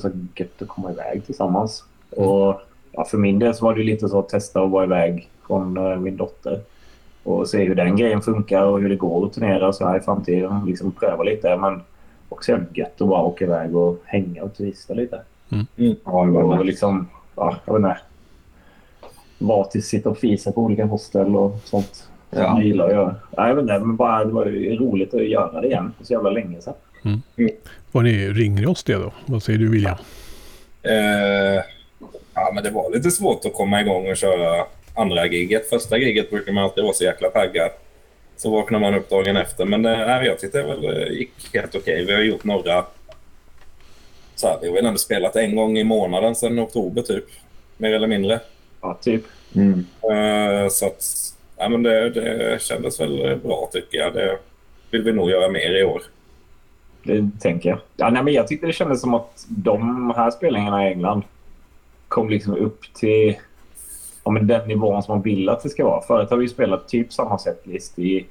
[0.01, 1.85] så gött att komma iväg tillsammans.
[2.11, 2.61] Och
[2.93, 5.77] ja, för min del så var det lite så att testa att vara iväg från
[5.77, 6.61] eh, min dotter.
[7.23, 10.01] Och se hur den grejen funkar och hur det går att turnera så här i
[10.01, 10.63] framtiden.
[10.67, 11.57] Liksom pröva lite.
[11.57, 11.81] Men
[12.29, 15.21] också gött att bara åka iväg och hänga och turista lite.
[15.77, 17.97] Ja, det var Och liksom, ja, jag vet inte.
[19.39, 21.95] Vara till sitta och fisa på olika hostel och sånt.
[21.95, 22.57] Som Ja.
[22.59, 23.15] jag gillar att göra.
[23.37, 25.93] Ja, jag vet inte, men bara det var ju roligt att göra det igen.
[25.99, 26.75] För så jävla länge sedan.
[27.93, 29.13] Var ni ringrostiga då?
[29.27, 29.97] Vad säger du William?
[30.83, 31.63] Eh,
[32.35, 34.65] ja, men det var lite svårt att komma igång och köra
[34.95, 35.69] andra giget.
[35.69, 37.71] Första giget brukar man alltid vara så jäkla taggad.
[38.37, 39.65] Så vaknar man upp dagen efter.
[39.65, 42.05] Men nej, jag tyckte det väl gick helt okej.
[42.05, 42.85] Vi har gjort några...
[44.45, 47.25] Så här, vi har väl ändå spelat en gång i månaden sedan oktober typ.
[47.77, 48.41] Mer eller mindre.
[48.81, 49.25] Ja, typ.
[49.55, 49.87] Mm.
[50.03, 51.05] Eh, så att...
[51.57, 54.15] ja, men det, det kändes väl bra tycker jag.
[54.15, 54.39] Det
[54.91, 56.03] vill vi nog göra mer i år.
[57.03, 57.79] Det tänker jag.
[57.97, 61.23] Ja, nej, men jag tyckte det kändes som att de här spelningarna i England
[62.09, 63.37] kom liksom upp till
[64.25, 66.03] ja, men den nivån som man vill att det ska vara.
[66.03, 68.27] Förut har vi spelat typ samma setlist i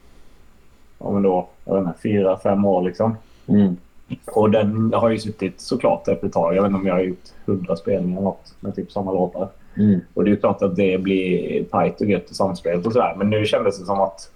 [0.99, 2.81] ja, men då, jag vet inte, fyra, fem år.
[2.81, 3.17] Liksom.
[3.47, 3.77] Mm.
[4.25, 6.55] Och den har ju suttit såklart efter ett tag.
[6.55, 9.49] Jag vet inte om jag har gjort hundra spelningar något med typ samma låtar.
[9.77, 9.99] Mm.
[10.13, 13.15] Och det är klart att det blir tajt och gött och samspelat och sådär.
[13.17, 14.31] Men nu kändes det som att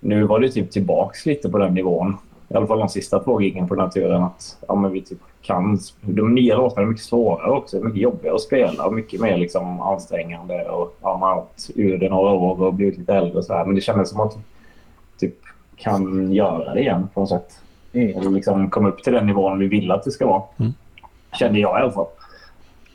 [0.00, 2.16] nu var det typ tillbaks lite på den nivån.
[2.48, 4.22] I alla fall de sista två giggen på den här turen.
[4.22, 7.80] Att ja, men vi typ kan, de nya låtarna är mycket svårare också.
[7.80, 10.64] Mycket jobbigare att spela och mycket mer liksom ansträngande.
[10.64, 13.64] Och, ja, man har varit ur det några år och blivit lite äldre och sådär.
[13.64, 14.38] Men det kändes som att
[15.18, 15.36] typ
[15.76, 17.60] kan göra det igen på något sätt.
[17.94, 18.18] Mm.
[18.18, 20.42] Eller liksom komma upp till den nivån vi vill att det ska vara.
[20.56, 20.72] Mm.
[21.38, 22.06] Kände jag i alla fall.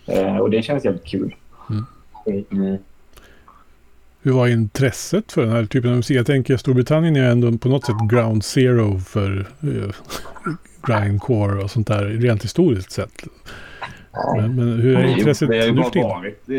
[0.06, 1.36] Eh, och det kändes jävligt kul.
[2.52, 2.78] Mm.
[4.22, 6.18] Hur var intresset för den här typen av musik?
[6.18, 9.92] Jag tänker Storbritannien är ändå på något sätt ground zero för uh,
[10.88, 13.24] grindcore och sånt där rent historiskt sett.
[14.36, 16.10] Men, men hur är intresset Vi har ju nu bara för tiden?
[16.10, 16.50] varit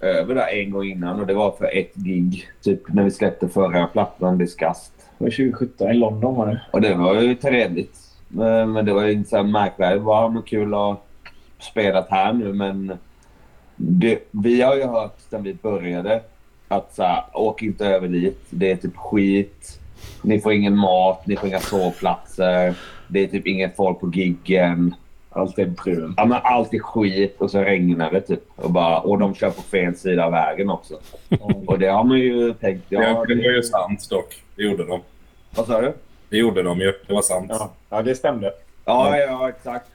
[0.00, 2.50] eh, över där en gång innan och det var för ett gig.
[2.62, 4.92] Typ när vi släppte förra plattan Disgust.
[5.18, 6.60] Det var 2017 i London var det.
[6.70, 7.98] Och det var ju trevligt.
[8.28, 10.00] Men, men det var ju inte så märkvärdigt.
[10.00, 11.00] Det var ah, kul att ha
[11.58, 12.98] spelat här nu men
[13.76, 16.22] det, vi har ju hört sedan vi började
[16.68, 18.46] att så här, åk inte över dit.
[18.50, 19.80] Det är typ skit.
[20.22, 22.74] Ni får ingen mat, ni får inga sovplatser.
[23.08, 24.94] Det är typ inget folk på giggen.
[25.30, 26.14] Allt är brunt.
[26.16, 28.42] Ja, men allt är skit och så regnar det typ.
[28.56, 30.94] Och, bara, och de kör på fel sida av vägen också.
[31.66, 32.84] Och det har man ju tänkt.
[32.88, 34.42] Ja, Ja, det var ju sant dock.
[34.56, 35.00] Det gjorde de.
[35.56, 35.92] vad sa du?
[36.28, 36.92] Det gjorde de ju.
[37.06, 37.46] Det var sant.
[37.48, 38.52] Ja, ja det stämde.
[38.84, 39.86] Ja, ja, exakt.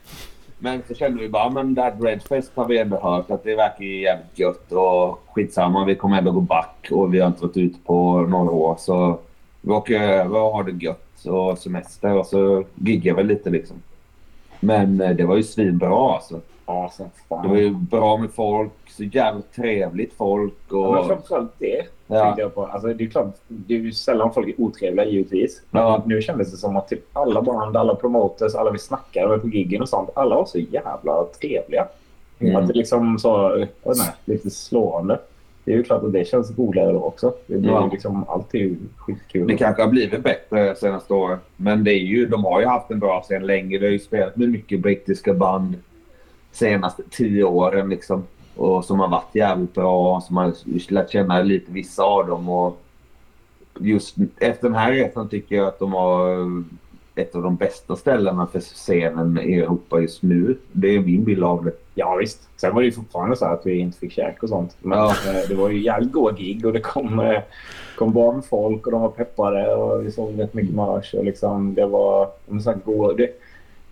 [0.58, 3.54] Men så kände vi bara, men That Red Fest har vi ändå hört att det
[3.56, 5.84] verkar ju jävligt gött och skitsamma.
[5.84, 8.76] Vi kommer ändå gå back och vi har inte varit ute på några år.
[8.78, 9.18] Så
[9.60, 13.76] vi åker över och har det gött och semester och så giggar vi lite liksom.
[14.64, 16.40] Men eh, det var ju svinbra alltså.
[16.66, 17.42] Ja, som fan.
[17.42, 21.06] Det var ju bra med folk, så jävligt trevligt folk Ja, men och...
[21.06, 22.34] framförallt det Ja.
[22.38, 22.66] jag på.
[22.66, 25.62] Alltså, det är klart, det är ju sällan folk är otrevliga givetvis.
[25.70, 26.02] Men Ja.
[26.06, 29.48] nu kändes det som att typ alla band, alla promoters, alla vi snackade med på
[29.48, 30.10] giggen och sånt.
[30.14, 31.86] Alla var så jävla trevliga.
[32.38, 32.56] Mm.
[32.56, 35.18] Att det liksom så, inte, lite slående.
[35.64, 37.34] Det är ju klart att det känns roligare då också.
[37.46, 37.88] Det blir Ja.
[37.92, 39.46] liksom, allt är ju skitkul.
[39.46, 41.38] Det kanske har blivit bättre senaste åren.
[41.56, 43.78] Men det är ju, de har ju haft en bra scen länge.
[43.78, 45.74] Vi har ju spelat med mycket brittiska band
[46.52, 48.22] senaste tio åren liksom.
[48.56, 50.20] Och som har varit jävligt bra.
[50.20, 50.52] Som har
[50.92, 52.48] lärt känna lite vissa av dem.
[52.48, 52.80] Och
[53.80, 56.28] just efter den här resan tycker jag att de har
[57.16, 60.56] ett av de bästa ställena för scenen i Europa just nu.
[60.72, 61.72] Det är min bild av det.
[61.94, 62.48] Ja visst.
[62.56, 64.76] Sen var det ju fortfarande så att vi inte fick käk och sånt.
[64.82, 65.10] Men Ja.
[65.10, 67.40] eh, det var ju jävligt goa gig och det kom, eh,
[67.96, 71.24] kom bra med folk och de var peppade och vi såg rätt mycket merch och
[71.24, 73.12] liksom det var de så här goa.
[73.12, 73.30] Det,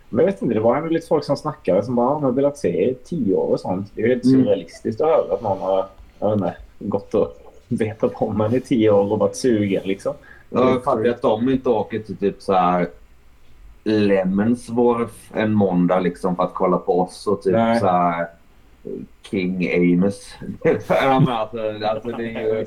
[0.09, 2.31] men jag vet inte, det var ändå lite folk som snackade som bara "Ja, har
[2.31, 3.91] velat se i tio år och sånt.
[3.95, 4.43] Det är ju helt Mm.
[4.43, 5.85] surrealistiskt att höra att någon har
[6.19, 10.13] jag vet inte, gått och vetat om en i tio år och varit sugen liksom.
[10.49, 12.87] Jag fattar att de inte åker till typ så här
[13.83, 17.79] Lemonsworth en måndag liksom för att kolla på oss och typ Nej.
[17.79, 18.27] så här
[19.21, 20.35] King Amos.
[20.87, 22.65] Alltså, alltså det är ju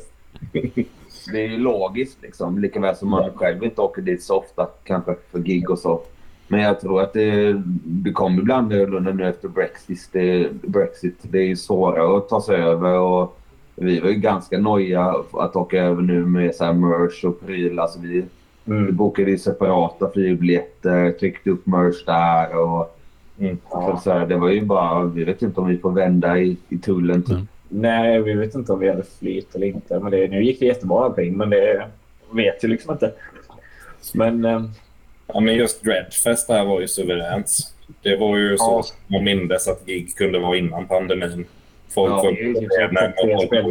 [1.33, 2.59] det är ju logiskt liksom.
[2.59, 6.01] Likaväl som man själv inte åker dit så ofta kanske för gig och så.
[6.49, 10.09] Men jag tror att det, det kommer bli annorlunda nu efter Brexit.
[10.13, 11.19] Det, Brexit.
[11.23, 13.39] det är svårare att ta sig över och
[13.75, 17.83] vi var ju ganska nojiga att åka över nu med så här merch och prylar.
[17.83, 18.25] Alltså vi
[18.67, 18.97] Mm.
[18.97, 22.93] bokade ju separata flygbiljetter, tryckte upp merch där och
[23.39, 23.59] Mm.
[23.71, 26.57] så, så här, det var ju bara, vi vet inte om vi får vända i,
[26.69, 27.23] i tullen.
[27.23, 27.31] Typ.
[27.33, 27.47] Mm.
[27.69, 29.99] Nej, vi vet inte om vi hade flyt eller inte.
[30.01, 31.87] Men det, nu gick det jättebra allting, men det
[32.31, 33.13] vet ju liksom inte.
[34.15, 34.63] Men eh,
[35.27, 37.51] Ja, men just Dreadfest där var ju suveränt.
[38.03, 38.65] Det var ju så
[39.09, 39.17] Ja.
[39.17, 41.45] jag mindes att gig kunde vara innan pandemin.
[41.95, 43.67] Folk Ja, var det är ju typ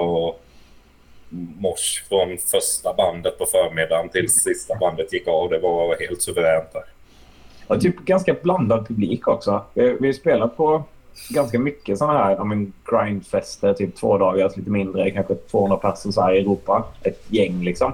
[0.00, 0.43] och och
[1.58, 5.50] mors från första bandet på förmiddagen till sista bandet gick av.
[5.50, 6.84] Det var helt suveränt där.
[7.66, 9.64] och typ ganska blandad publik också.
[9.74, 10.84] Vi, vi spelar på
[11.30, 16.12] ganska mycket sådana här ja, men grindfester, typ två dagar, lite mindre, kanske 200 personer
[16.12, 16.84] så här i Europa.
[17.02, 17.92] Ett gäng liksom.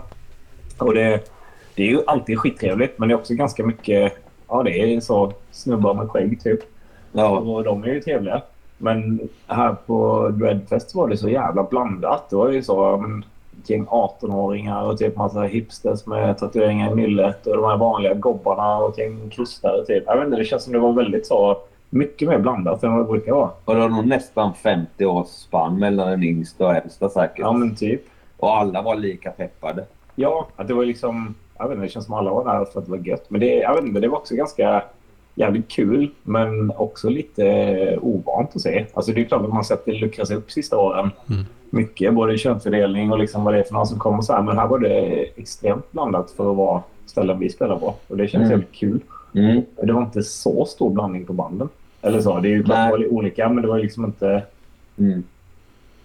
[0.78, 1.30] Och det,
[1.74, 4.12] det är ju alltid skittrevligt, men det är också ganska mycket,
[4.48, 6.60] ja det är så snubbar med skägg typ.
[7.12, 7.28] Ja.
[7.28, 8.42] Och de är ju trevliga.
[8.80, 12.30] Men här på Dreadfest var det så jävla blandat.
[12.30, 13.24] Det var ju så men,
[13.62, 18.14] ett gäng 18-åringar och typ massa hipsters med tatueringar i nyllet och de här vanliga
[18.14, 20.04] gobbarna och ett gäng krustare typ.
[20.06, 21.56] Jag vet inte, det känns som det var väldigt så
[21.90, 23.50] mycket mer blandat än vad det brukar vara.
[23.64, 27.38] Och det var nog nästan 50 års spann mellan den yngsta och äldsta säkert.
[27.38, 28.02] Ja, men typ.
[28.36, 29.84] Och alla var lika peppade.
[30.14, 31.34] Ja, att det var liksom...
[31.58, 33.30] Jag vet inte, det känns som alla var där för att det var gött.
[33.30, 34.82] Men det, jag vet inte, det var också ganska
[35.40, 38.86] jävligt kul, men också lite ovant att se.
[38.94, 41.10] Alltså det är klart att man har sett det luckras upp sista åren.
[41.30, 41.44] Mm.
[41.70, 44.42] Mycket, både könsfördelning och liksom vad det är för någon som kommer så här.
[44.42, 47.94] Men här var det extremt blandat för att vara ställen vi spelar på.
[48.08, 48.50] Och det känns Mm.
[48.50, 49.00] jävligt kul.
[49.34, 49.62] Mm.
[49.82, 51.68] Det var inte så stor blandning på banden.
[52.02, 54.42] Eller så, det är ju klart det var olika, men det var liksom inte...
[54.98, 55.22] Mm.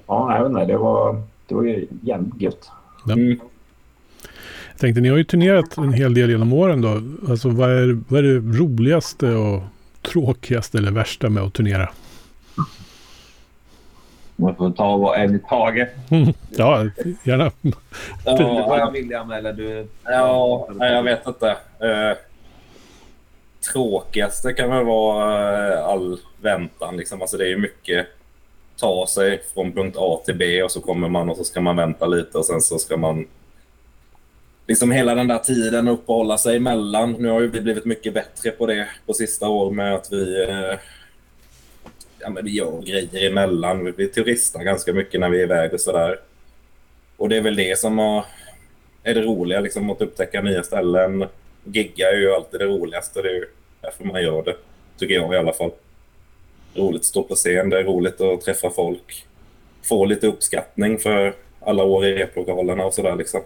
[0.07, 2.69] Ja, jag vet inte, det var, det var ju jävligt gött.
[3.09, 3.39] Mm.
[4.75, 7.01] Jag tänkte, ni har ju turnerat en hel del genom åren då.
[7.29, 9.63] Alltså vad är, vad är det roligaste och
[10.01, 11.89] tråkigaste eller värsta med att turnera?
[14.35, 15.89] Man får ta vad en i taget.
[16.49, 16.85] Ja,
[17.23, 17.51] gärna.
[18.25, 19.87] Ja, William eller du?
[20.03, 21.49] ja, nej, jag vet inte.
[21.79, 22.17] Eh,
[23.73, 26.97] tråkigaste kan väl vara eh, all väntan.
[26.97, 27.21] Liksom.
[27.21, 28.07] Alltså, det är ju mycket
[28.77, 31.75] ta sig från punkt A till B och så kommer man och så ska man
[31.75, 33.25] vänta lite och sen så ska man
[34.67, 37.15] liksom hela den där tiden att uppehålla sig emellan.
[37.19, 40.43] Nu har ju vi blivit mycket bättre på det på sista år med att vi,
[40.43, 40.79] eh,
[42.19, 43.93] ja, men vi gör grejer emellan.
[43.97, 46.19] Vi, turistar ganska mycket när vi är iväg och sådär.
[47.17, 48.25] Och det är väl det som har,
[49.03, 51.25] är det roliga, liksom att upptäcka nya ställen.
[51.63, 53.21] Gigga är ju alltid det roligaste.
[53.21, 53.45] Det är ju
[53.81, 54.55] därför man gör det,
[54.97, 55.71] tycker jag i alla fall.
[56.73, 59.25] Roligt att stå på scen, det är roligt att träffa folk.
[59.83, 63.41] Få lite uppskattning för alla år i replokalerna och sådär liksom.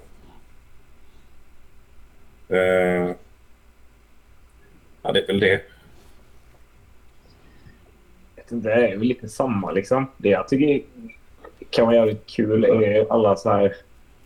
[2.50, 3.16] Eh,
[5.02, 5.62] ja, det är väl det.
[8.36, 10.08] Jag vet inte, det är väl lite samma liksom.
[10.18, 10.82] Det jag tycker
[11.70, 13.76] kan vara jävligt kul är alla så här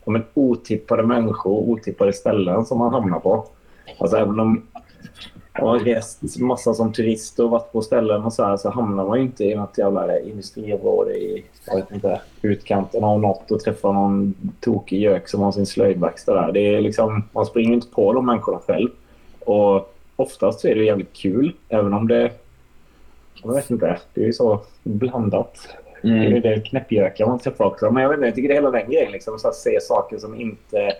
[0.05, 3.47] ja, men, otippade människor, och otippade ställen som man hamnar på.
[3.97, 4.67] Alltså även om
[5.59, 9.07] man har rest massa som turist och varit på ställen och så här så hamnar
[9.07, 13.59] man ju inte i något jävla industriområde i jag vet inte, utkanten av något och
[13.59, 16.51] träffar någon tokig gök som har sin slöjdverkstad där.
[16.51, 18.89] Det är liksom, man springer inte på de människorna själv.
[19.39, 22.31] Och oftast så är det jävligt kul, även om det...
[23.43, 25.67] Jag vet inte, det är ju så blandat.
[26.01, 26.41] Det är Mm.
[26.41, 27.91] det knäppgökar man träffar också.
[27.91, 29.11] Men jag vet inte, jag tycker det är hela den grejen.
[29.11, 30.93] Liksom, så att se saker som inte,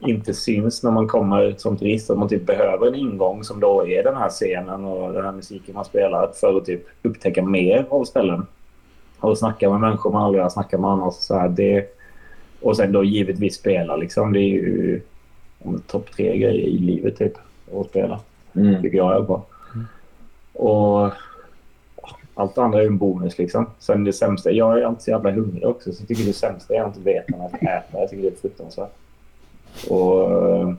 [0.00, 2.10] inte syns när man kommer som turist.
[2.10, 5.32] Att man typ behöver en ingång som då är den här scenen och den här
[5.32, 8.46] musiken man spelar för att typ upptäcka mer av ställen.
[9.18, 11.14] Och snacka med människor man aldrig har snackat med annars.
[11.14, 11.86] Så här, det,
[12.60, 13.96] och sen då givetvis spela.
[13.96, 14.32] Liksom.
[14.32, 15.00] Det är ju
[15.86, 17.32] topp tre grejer i livet typ.
[17.74, 18.20] Att spela
[18.56, 18.82] Mm.
[18.82, 19.44] tycker jag är bra.
[20.52, 21.12] Och
[22.34, 23.66] allt andra är ju en bonus liksom.
[23.78, 26.74] Sen det sämsta, jag är alltid så jävla hungrig också så jag tycker det sämsta
[26.74, 28.00] är att inte veta när jag ska äta.
[28.00, 28.92] Jag tycker det är fruktansvärt.
[29.88, 30.72] Och eh,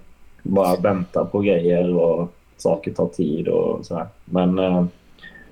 [0.44, 4.08] bara vänta på grejer och saker tar tid och sådär.
[4.26, 4.86] Men eh,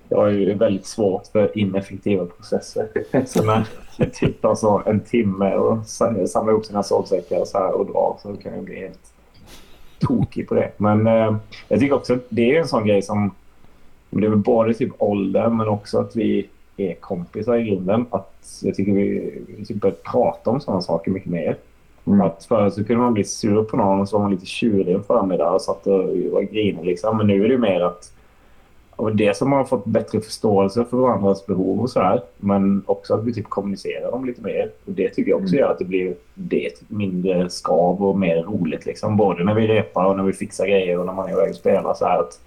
[0.10, 2.88] jag har ju väldigt svårt för ineffektiva processer.
[3.26, 3.66] Så när
[4.14, 8.18] typ tar så en timme och samla ihop sina sovsäckar och, så här och dra
[8.22, 9.14] så kan jag bli helt
[10.00, 10.72] tokig på det.
[10.78, 11.36] Men eh,
[11.68, 13.32] jag tycker också att det är en sån grej som...
[14.10, 18.06] Det är väl både typ ålder men också att vi är kompisar i grunden.
[18.10, 21.58] Att jag tycker vi, vi typ börjar prata om sådana saker mycket mer.
[22.10, 22.22] Mm.
[22.22, 24.96] Att förr så kunde man bli sur på någon och så var man lite tjurig
[24.96, 27.18] en förmiddag och satt och var grinig liksom.
[27.18, 28.12] Men nu är det mer att
[29.02, 32.22] men det som har fått bättre förståelse för varandras behov och så här.
[32.38, 34.72] Men också att vi typ kommunicerar dem lite mer.
[34.86, 35.60] Och det tycker jag också Mm.
[35.60, 39.18] gör att det blir det typ mindre skav och mer roligt liksom.
[39.18, 41.56] Både när vi repar och när vi fixar grejer och när man är iväg och
[41.56, 42.40] spelar så här att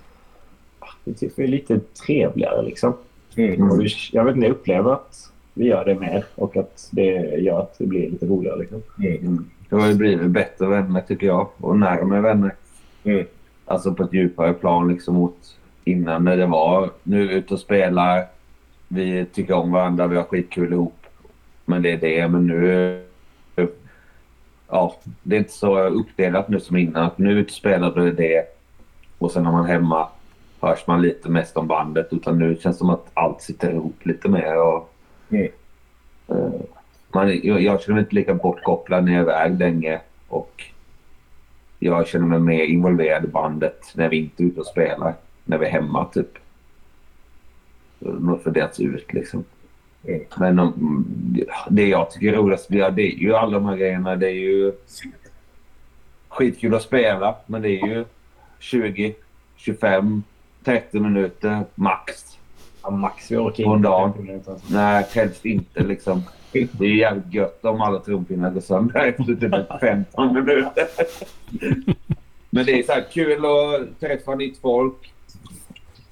[0.78, 2.92] ah, det typ är lite trevligare liksom.
[3.36, 3.70] Mm.
[3.70, 7.60] Och jag vet inte, jag upplever att vi gör det mer och att det gör
[7.60, 8.82] att det blir lite roligare liksom.
[8.98, 9.50] Mm.
[9.68, 11.48] Det har ju blivit bättre vänner tycker jag.
[11.60, 12.54] Och närmare vänner.
[13.04, 13.26] Mm.
[13.64, 17.54] Alltså på ett djupare plan liksom mot innan när det var nu är vi ute
[17.54, 18.24] och spelar.
[18.88, 21.06] Vi tycker om varandra, vi har skitkul ihop.
[21.64, 22.28] Men det är det.
[22.28, 23.02] Men nu...
[24.68, 27.10] Ja, det är inte så uppdelat nu som innan.
[27.16, 28.44] Nu är vi ute och spelar det det.
[29.18, 30.08] Och sen när man är hemma
[30.60, 32.08] hörs man lite mest om bandet.
[32.10, 34.62] Utan nu känns det som att allt sitter ihop lite mer.
[34.62, 34.91] Och,
[35.32, 35.50] Mm.
[37.12, 40.00] man, jag, jag känner mig inte lika bortkopplad när jag är iväg länge.
[40.28, 40.64] Och
[41.78, 45.14] jag känner mig mer involverad i bandet när vi inte är ute och spelar.
[45.44, 46.38] När vi är hemma typ.
[47.98, 49.44] Något fördelats ut liksom.
[50.04, 50.20] Mm.
[50.38, 51.06] Men om,
[51.68, 54.16] det jag tycker är roligast det är ju alla de här grejerna.
[54.16, 54.72] Det är ju
[56.28, 57.36] skitkul att spela.
[57.46, 58.04] Men det är ju
[58.58, 59.14] 20,
[59.56, 60.22] 25,
[60.64, 62.38] 30 minuter max.
[62.82, 64.12] Ja, max vi orkar en dag.
[64.14, 64.56] 50 minuter.
[64.70, 66.22] Nej, helst inte liksom.
[66.52, 70.86] Det är jävligt gött om alla trumpinnar går sönder efter typ 15 minuter.
[72.50, 75.12] Men det är så här kul att träffa nytt folk.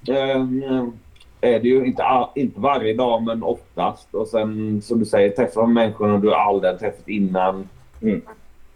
[0.08, 0.92] Ehm,
[1.40, 2.02] är det ju inte,
[2.34, 4.14] inte varje dag, men oftast.
[4.14, 7.68] Och sen som du säger, träffa de människorna du aldrig har träffat innan.
[8.02, 8.22] Mm.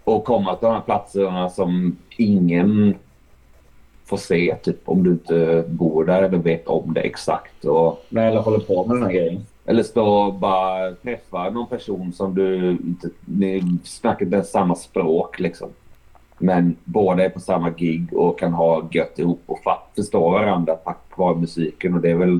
[0.05, 2.95] Och komma till de här platserna som ingen
[4.07, 7.65] får se, typ om du inte bor där eller vet om det exakt.
[7.65, 9.47] Och, Nej, eller håller på med den här grejen.
[9.67, 13.09] eller stå och bara träffa någon person som du inte...
[13.25, 15.69] Ni snackar inte samma språk liksom.
[16.39, 19.59] Men båda är på samma gig och kan ha gött ihop och
[19.97, 21.95] förstå varandra tack vare musiken.
[21.95, 22.39] Och det är väl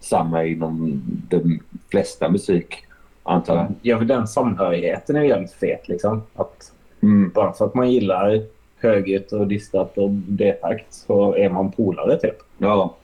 [0.00, 1.60] samma inom de
[1.90, 2.74] flesta musik,
[3.22, 3.66] antar jag.
[3.82, 6.22] Ja, den samhörigheten är ju jävligt fet liksom.
[6.34, 6.72] Att
[7.02, 7.30] Mm.
[7.34, 8.42] bara för att man gillar
[8.78, 12.36] högljutt och distat och D-takt så är man polare typ.
[12.58, 12.96] Ja.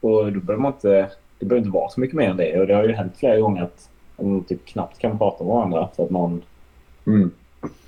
[0.00, 1.10] Och då behöver man inte...
[1.38, 2.60] Det behöver inte vara så mycket mer än det.
[2.60, 5.88] Och det har ju hänt flera gånger att de typ knappt kan prata med varandra
[5.96, 6.42] för att någon...
[7.06, 7.30] Mm.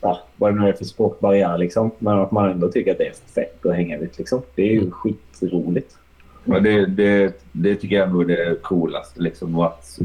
[0.01, 1.91] Ja, vad det nu är för språkbarriär liksom.
[1.99, 4.43] Men att man ändå tycker att det är fett att hänga ut liksom.
[4.55, 5.97] Det är ju skitroligt.
[6.45, 9.23] Ja, det, det, det tycker jag nog är det coolaste.
[9.23, 9.99] Liksom, att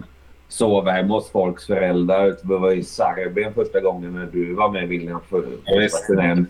[0.48, 2.38] sova hemma hos folks föräldrar.
[2.44, 5.44] Vi var i Serbien första gången när du var med William för
[6.08, 6.48] turnén.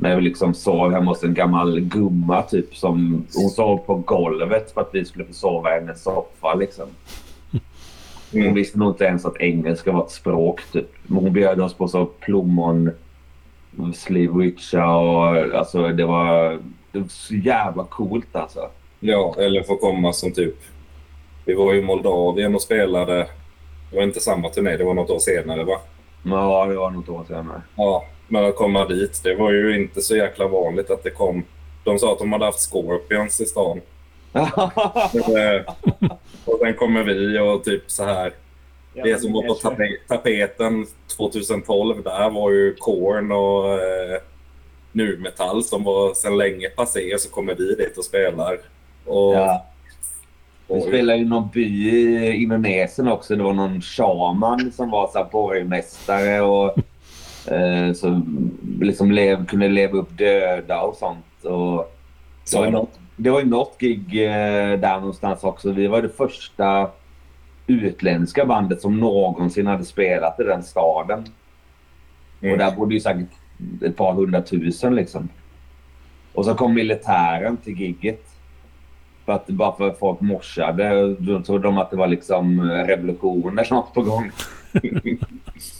[0.00, 2.76] När vi liksom sov hemma hos en gammal gumma typ.
[2.76, 6.54] Som, hon sov på golvet för att vi skulle få sova i hennes soffa.
[6.54, 6.86] Liksom.
[8.32, 10.60] Hon visste nog inte ens att engelska var ett språk.
[10.72, 10.88] Typ.
[11.08, 12.90] Hon bjöd oss på så plommon
[13.94, 16.58] Slivovica och alltså det var,
[16.92, 18.60] det var så jävla coolt alltså.
[19.00, 20.56] Ja, eller få komma som typ...
[21.44, 23.28] Vi var i Moldavien och spelade.
[23.90, 25.80] Det var inte samma turné, det var något år senare va?
[26.22, 27.62] Ja, det var något år senare.
[27.76, 31.44] Ja, men att komma dit, det var ju inte så jäkla vanligt att det kom.
[31.84, 33.80] De sa att de hade haft Scorpions i stan.
[35.12, 35.74] Eh,
[36.44, 38.32] och sen kommer vi och typ så här.
[39.04, 44.20] Det som var på tape- tapeten 2012 där var ju Korn och eh,
[44.92, 47.18] nu metall som var sedan länge passé.
[47.18, 48.58] Så kommer vi dit och spelar.
[49.04, 49.66] Och, ja.
[50.66, 53.36] Vi spelade i någon by i Indonesien också.
[53.36, 56.74] Det var någon shaman som var så här borgmästare och
[57.50, 61.44] eh, som liksom lev, kunde leva upp döda och sånt.
[61.44, 61.94] Och
[62.52, 65.72] det, var något, det var ju något gig eh, där någonstans också.
[65.72, 66.90] Vi var det första
[67.66, 71.24] utländska bandet som någonsin hade spelat i den staden.
[72.40, 72.52] Mm.
[72.52, 73.28] Och där bodde ju säkert
[73.82, 75.28] ett par hundratusen liksom.
[76.34, 78.24] Och så kom militären till gigget.
[79.24, 81.14] För att, bara för att folk morsade.
[81.14, 84.30] Då trodde de att det var liksom revolution eller något på gång.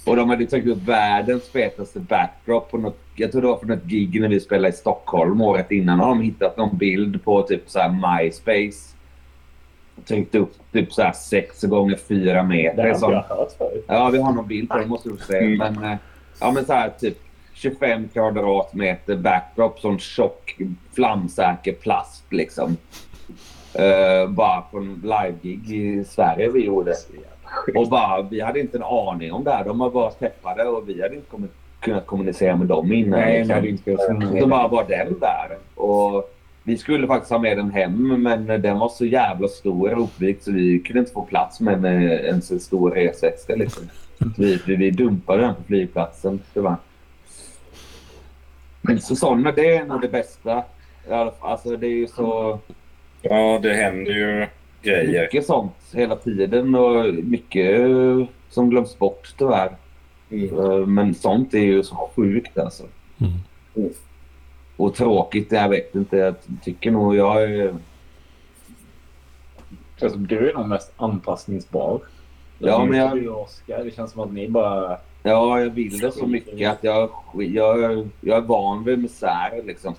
[0.08, 2.70] och de hade tagit upp världens fetaste backdrop.
[2.70, 5.70] På något, jag tror det var på något gig när vi spelade i Stockholm året
[5.70, 6.00] innan.
[6.00, 7.88] har de hittat någon bild på typ så här
[8.22, 8.94] MySpace.
[10.04, 12.82] Tryckt upp typ så här 6 gånger 4 meter.
[12.82, 13.84] Det har jag hört förut.
[13.88, 14.86] Ja, vi har någon bild på det.
[14.86, 15.38] måste du se.
[15.38, 15.58] Mm.
[15.58, 15.98] Men, eh,
[16.40, 17.18] ja, men så här typ
[17.52, 19.80] 25 kvadratmeter backdrop.
[19.80, 20.56] Sån tjock
[20.94, 22.76] flamsäker plast liksom.
[23.74, 26.94] Eh, bara på en live-gig i Sverige vi gjorde.
[27.74, 29.64] Och bara, vi hade inte en aning om det här.
[29.64, 33.20] De var bara peppade och vi hade inte kommit, kunnat kommunicera med dem innan.
[33.20, 33.54] Nej, liksom.
[33.54, 33.96] hade inte.
[34.40, 35.58] Så bara var den där.
[35.74, 40.04] Och vi skulle faktiskt ha med den hem, men den var så jävla stor och
[40.04, 43.56] uppbyggd så vi kunde inte få plats med en, ens en stor resväska.
[43.56, 43.82] Liksom.
[44.36, 46.40] Vi, vi, vi dumpade den på flygplatsen.
[46.54, 46.76] Var...
[48.80, 50.64] Men så sådana, det är nog det bästa.
[51.40, 52.58] Alltså det är ju så
[53.22, 54.46] ja, det händer ju
[54.82, 55.22] grejer.
[55.22, 59.76] mycket sånt hela tiden och mycket eh, som glöms bort tyvärr.
[60.30, 60.58] Mm.
[60.58, 62.82] Eh, Men sånt är ju så sjukt alltså.
[63.20, 63.90] Mm.
[64.76, 66.16] Och tråkigt, jag vet inte.
[66.16, 67.74] Jag tycker nog jag är...
[70.02, 72.00] Alltså, du är nog mest anpassningsbar.
[72.58, 74.98] Ja, men jag- Du och Oskar, det känns som att ni bara...
[75.22, 79.94] Ja, jag vill det så mycket att jag, jag, jag är van vid misär liksom.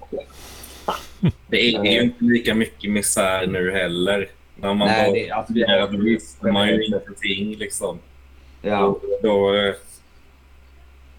[1.48, 4.28] Det är ju inte lika mycket misär nu heller.
[4.62, 8.00] När man Nej, det, alltså, det är då visste man ju ingenting liksom.
[8.62, 9.74] Ja, Och Då, eh,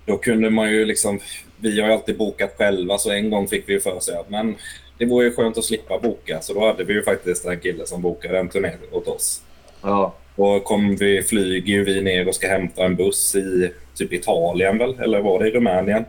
[0.07, 1.21] då kunde man ju liksom...
[1.57, 4.55] Vi har ju alltid bokat själva, så en gång fick vi för sig att men,
[4.99, 6.41] det vore ju skönt att slippa boka.
[6.41, 9.43] Så då hade vi ju faktiskt en kille som bokade en turné åt oss.
[9.83, 14.79] ja, Och kom vi, flyger vi ner och ska hämta en buss i typ Italien
[14.79, 14.99] väl?
[15.01, 16.05] Eller var det i Rumänien?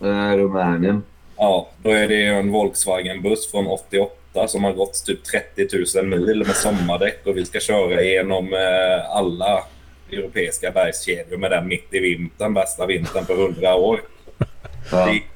[0.00, 1.02] äh, Rumänien.
[1.36, 4.14] Ja, då är det en Volkswagen-buss från 88
[4.46, 9.16] som har gått typ 30 000 mil med sommardäck och vi ska köra igenom eh,
[9.16, 9.64] alla
[10.12, 14.00] europeiska bergskedjor med den mitt i vintern, bästa vintern på 100 år.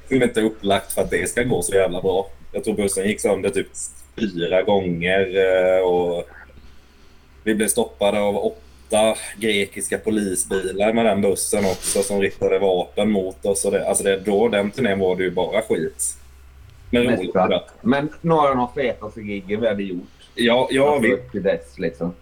[0.09, 2.29] Det är inte upplagt för att det ska gå så jävla bra.
[2.51, 3.67] Jag tror bussen gick sönder typ
[4.19, 6.27] fyra gånger eh, och
[7.43, 13.45] vi blev stoppade av åtta grekiska polisbilar med den bussen också som riktade vapen mot
[13.45, 13.65] oss.
[13.65, 16.15] Och det, alltså det, då, den turnén var det ju bara skit.
[16.89, 17.35] Men roligt.
[17.81, 20.03] Men några av de fetaste giggen vi hade gjort
[20.35, 22.13] Ja, ja Alltså, upp till dess liksom.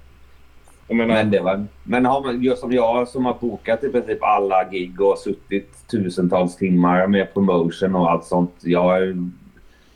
[0.88, 1.66] jag menar, Men det var...
[1.84, 5.88] Men har man, just som jag som har bokat i princip alla gig och suttit
[5.88, 8.52] tusentals timmar med promotion och allt sånt.
[8.62, 9.30] Jag, är-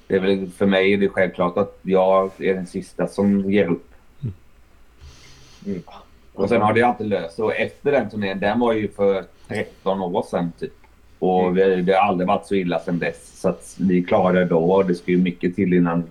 [0.08, 3.68] det är väl, för mig är det självklart att jag är den sista som ger
[3.68, 3.88] upp.
[5.66, 5.82] Mm.
[6.34, 10.02] Och sen har det alltid löst Och efter den turnén, den var ju för 13
[10.02, 10.74] år sedan typ.
[11.22, 13.42] Och vi, det har aldrig varit så illa sedan dess.
[13.42, 16.04] Så vi klarade det då det ska ju mycket till innan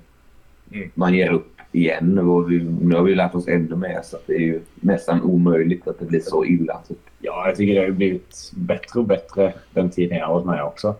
[0.72, 0.90] Mm.
[0.94, 2.18] man ger upp igen.
[2.18, 5.88] Och vi, nu har vi lärt oss ännu mer så det är ju nästan omöjligt
[5.88, 6.80] att det blir så illa.
[6.88, 6.98] Typ.
[7.18, 10.64] Ja, jag tycker det har blivit bättre och bättre den tiden jag har varit med
[10.64, 10.94] också.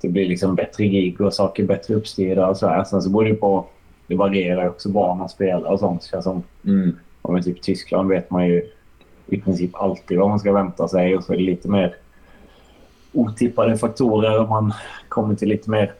[0.00, 2.84] Det blir liksom bättre gig och saker bättre uppstyrda och så här.
[2.84, 3.66] Sen så beror det på...
[4.06, 6.02] Det varierar också var man spelar och sånt.
[6.02, 6.96] Känns som, Mm.
[7.22, 8.62] om typ Tyskland vet man ju
[9.26, 11.94] i princip alltid vad man ska vänta sig och så är det lite mer
[13.14, 14.72] otippade faktorer om man
[15.08, 15.92] kommer till lite mer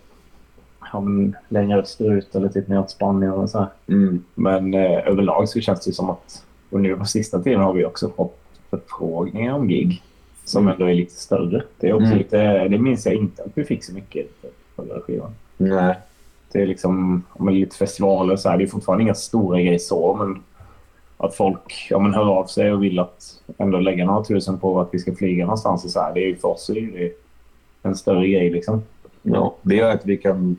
[1.49, 3.69] längre österut eller typ neråt Spanien och så här.
[3.89, 4.25] Mm.
[4.35, 6.45] Men eh, överlag så känns det som att...
[6.71, 8.39] Och nu på sista tiden har vi också fått
[8.71, 10.03] förfrågningar om gig
[10.45, 11.63] som ändå är lite större.
[11.81, 12.19] Det, är också Mm.
[12.19, 15.31] lite, det minns jag inte att vi fick så mycket på förra skivan.
[15.57, 15.95] Nej.
[16.53, 18.59] Det är liksom lite festivaler och så här.
[18.59, 20.43] Det är fortfarande inga stora grejer så, men
[21.25, 24.81] att folk ja, men hör av sig och vill att ändå lägga några tusen på
[24.81, 26.15] att vi ska flyga någonstans och så här.
[26.15, 27.13] Det är ju för oss är det
[27.83, 28.83] en större grej liksom.
[29.23, 30.57] Ja, det gör att vi kan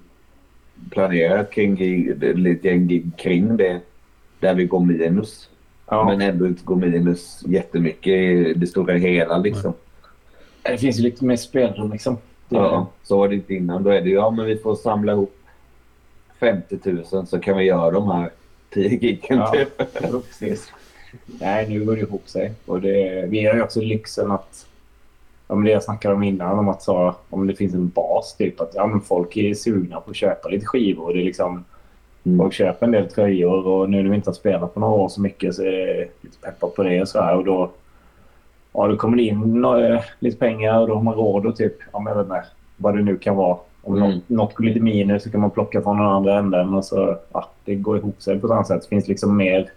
[0.89, 1.76] planera kring
[2.36, 3.82] lite gäng kring det.
[4.39, 5.49] Där vi går minus.
[5.89, 9.74] Ja, Men ändå inte går minus jättemycket i det stora hela liksom.
[10.61, 12.18] det finns ju lite mer spelrum liksom.
[12.49, 13.84] Ja, så var det inte innan.
[13.84, 15.36] Då är det ju, ja men vi får samla ihop
[16.39, 16.80] 50
[17.11, 18.32] 000 så kan vi göra de här
[18.76, 19.51] 10 gigen Ja.
[19.51, 19.82] typ.
[20.01, 20.71] Ja, precis.
[21.26, 22.51] Nej, nu går det ihop sig.
[22.65, 24.65] Och det, vi har ju också lyxen att...
[25.47, 28.36] Ja, men det jag snackade om innan, om att så, om det finns en bas,
[28.38, 31.13] typ att ja, men folk är sugna på att köpa lite skivor.
[31.13, 31.63] Det är liksom,
[32.28, 32.38] Mm.
[32.39, 35.09] Folk köper en del tröjor och nu när vi inte har spelat på några år
[35.09, 37.36] så mycket så är det lite peppar på det och så här.
[37.38, 37.71] Och då,
[38.73, 41.73] ja, då kommer det in nå- lite pengar och då har man råd och typ,
[41.93, 42.43] ja, men jag vet inte,
[42.78, 43.57] vad det nu kan vara.
[43.86, 44.09] Om Mm.
[44.09, 47.17] något, något går lite minus så kan man plocka från den andra änden och så,
[47.33, 48.81] ja, det går ihop sig på ett annat sätt.
[48.81, 49.69] Det finns liksom mer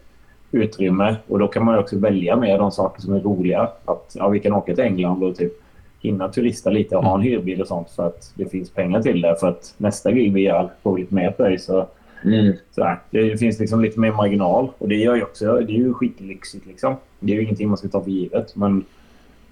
[0.52, 3.68] utrymme och då kan man också välja mer de saker som är roliga.
[3.84, 5.52] Att ja, vi kan åka till England och typ
[6.00, 9.20] hinna turista lite och ha en hyrbil och sånt för att det finns pengar till
[9.20, 9.36] det.
[9.40, 11.86] För att nästa gig vi gör får vi lite mer pröjs så
[12.24, 12.52] Mm.
[12.70, 15.94] så det finns liksom lite mer marginal och det gör ju också, det är ju
[15.94, 16.96] skitlyxigt liksom.
[17.20, 18.84] Det är ju ingenting man ska ta för givet men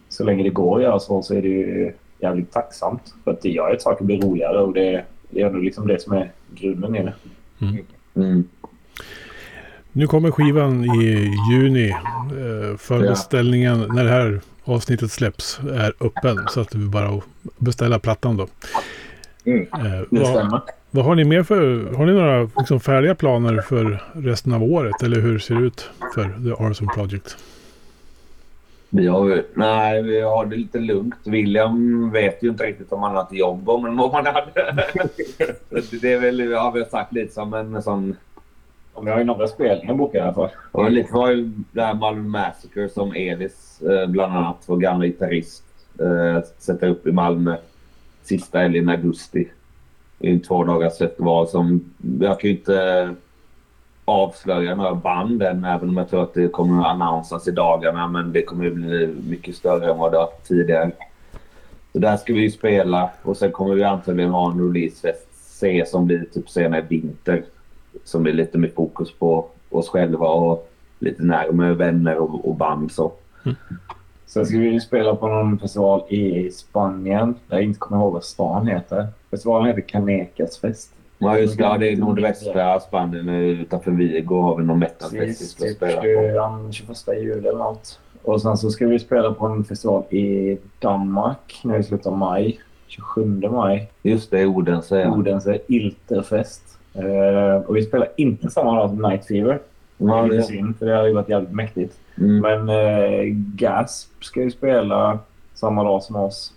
[0.09, 3.15] så länge det går att göra så så är det ju jävligt tacksamt.
[3.25, 6.03] För att det gör att saker blir roligare och det, det är ändå liksom det
[6.03, 7.13] som är grunden i det.
[8.17, 8.45] Mm.
[9.93, 11.89] Nu kommer skivan i juni.
[11.91, 16.39] Eh, Förbeställningen när det här avsnittet släpps är öppen.
[16.49, 17.25] Så att det är bara att
[17.59, 18.47] beställa plattan då.
[19.45, 19.63] Mm.
[19.63, 20.61] Eh, Det vad, stämmer.
[20.91, 21.93] vad har ni mer för...
[21.95, 25.03] Har ni några liksom, färdiga planer för resten av året?
[25.03, 27.37] Eller hur ser det ut för The Arson Project?
[28.91, 31.15] Vi har, nej, vi har det lite lugnt.
[31.25, 34.35] William vet ju inte riktigt om han har ett jobb om en månad.
[36.01, 38.17] Det är väl, ja, vi har sagt lite som en sån...
[38.93, 40.51] Om jag har ju några spelningar bokade i alla fall.
[40.73, 45.07] Och lite var ju det här Malmö Massacre som Elis eh, bland annat, vår gamla
[45.07, 45.65] gitarrist,
[46.01, 47.57] eh, sätter upp i Malmö
[48.23, 49.49] sista helgen i augusti.
[50.19, 51.85] I en två dagars festival som...
[52.21, 53.15] Jag kan ju inte
[54.09, 58.09] avslöja några band än, även om jag tror att det kommer att annonsas i dagarna.
[58.09, 60.91] Men det kommer att bli mycket större än vad det har varit tidigare.
[61.93, 65.85] Så där ska vi ju spela och sen kommer vi antagligen ha en releasefest C
[65.87, 67.45] som blir typ senare i vinter.
[68.05, 72.93] Som blir lite mer fokus på oss själva och lite närmare vänner och, och band
[72.93, 73.13] så.
[73.45, 73.57] Mm.
[74.27, 77.35] Sen ska vi ju spela på någon festival i Spanien.
[77.49, 79.09] Jag inte kommer ihåg vad stan heter.
[79.31, 80.96] Festivalen heter Canecas fest.
[81.19, 85.47] Ja just det, ja, det är nordvästra Spanien utanför Vigo har vi någon metalfest vi
[85.47, 86.71] ska typ spela på.
[86.73, 86.75] 21
[87.07, 88.01] 21 juli eller något.
[88.23, 92.19] Och sen så ska vi spela på en festival i Danmark nu i slutet av
[92.19, 92.61] maj.
[92.87, 93.91] 27 maj.
[94.03, 95.11] Just det, Odense ja.
[95.11, 96.79] Odense Ilterfest.
[96.95, 99.59] Eh, och vi spelar inte samma dag som Night Fever.
[99.97, 101.99] ja det är synd, för det hade ju varit jävligt mäktigt.
[102.19, 102.39] mm.
[102.39, 105.19] Men eh, Gasp ska ju spela
[105.55, 106.53] samma dag som oss.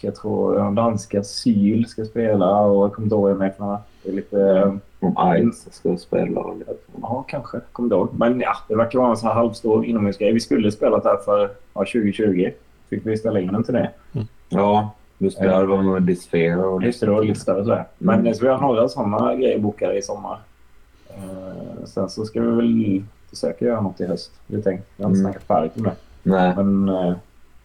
[0.00, 3.52] Jag tror de danska Syl ska spela och jag kommer inte ihåg med.
[4.02, 4.40] Det är lite...
[4.42, 5.14] Eh, Om
[5.52, 6.40] Ice ska spela.
[6.40, 6.72] och lite.
[7.02, 7.60] Ja, kanske.
[7.72, 8.08] Kommer inte ihåg.
[8.12, 10.32] Men ja, det verkar vara en sån här halvstor inomhusgrej.
[10.32, 11.40] Vi skulle spelat här för
[11.74, 12.50] ja, 2020.
[12.90, 13.88] Fick vi ställa in en turné.
[14.48, 15.48] Ja, just det.
[15.48, 17.84] Det var med Disfear och Just det, det var lite större sådär.
[17.98, 18.34] Men Mm.
[18.34, 20.38] så vi har några sådana grejer bokade i sommar.
[21.08, 24.30] Eh, sen så ska vi väl försöka göra något i höst.
[24.46, 24.84] Det tänkt.
[24.96, 25.32] Vi har inte Mm.
[25.32, 25.92] snackat färdigt om det.
[26.22, 27.12] Nej, Men eh,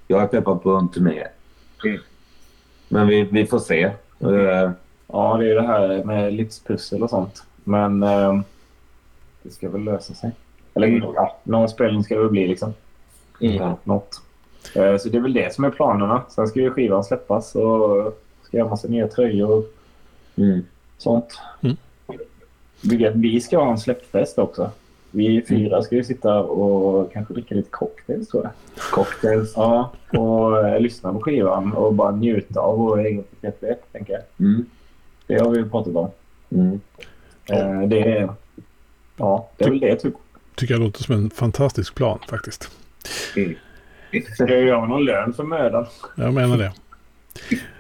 [0.08, 1.24] jag är peppad på en turné.
[1.86, 2.02] Mm.
[2.90, 3.84] Men vi, vi får se.
[4.20, 4.72] Eh,
[5.08, 7.44] ja, det är det här med livspussel och sånt.
[7.64, 8.40] Men eh,
[9.44, 10.32] det ska väl lösa sig.
[10.74, 11.02] Eller Mm.
[11.16, 12.74] ja, någon spelning ska det väl bli liksom.
[13.42, 13.74] Mm.
[13.84, 14.22] Något.
[14.76, 16.24] Eh, så det är väl det som är planerna.
[16.30, 19.66] Sen ska ju skivan släppas och ska göra massa nya tröjor och
[20.38, 20.66] Mm.
[20.98, 21.40] sånt.
[21.62, 21.78] Mm.
[22.82, 24.72] Vi, vi ska ha en släppfest också.
[25.16, 28.52] Vi fyra ska ju sitta och kanske dricka lite cocktails tror jag.
[28.92, 29.54] Cocktails.
[29.56, 34.22] Ja, och eh, lyssna på skivan och bara njuta av vår egen förträfflighet, tänker jag.
[34.48, 34.66] Mm.
[35.28, 36.12] Det har vi ju pratat om.
[36.50, 36.80] Mm.
[37.50, 38.30] Eh, det är...
[39.18, 40.14] Ja, det är väl det typ.
[40.56, 42.72] Tycker jag låter som en fantastisk plan faktiskt.
[44.34, 45.86] Ska jag göra någon lön för mödan?
[46.16, 46.74] Jag menar det.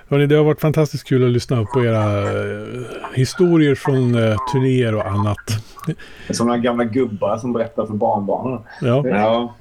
[0.08, 2.84] Hörrni, det har varit fantastiskt kul att lyssna på era eh,
[3.14, 5.38] historier från eh, turnéer och annat.
[6.32, 8.60] Sådana gamla gubbar som berättar för barnbarnen.
[8.82, 9.54] Ja, Ja.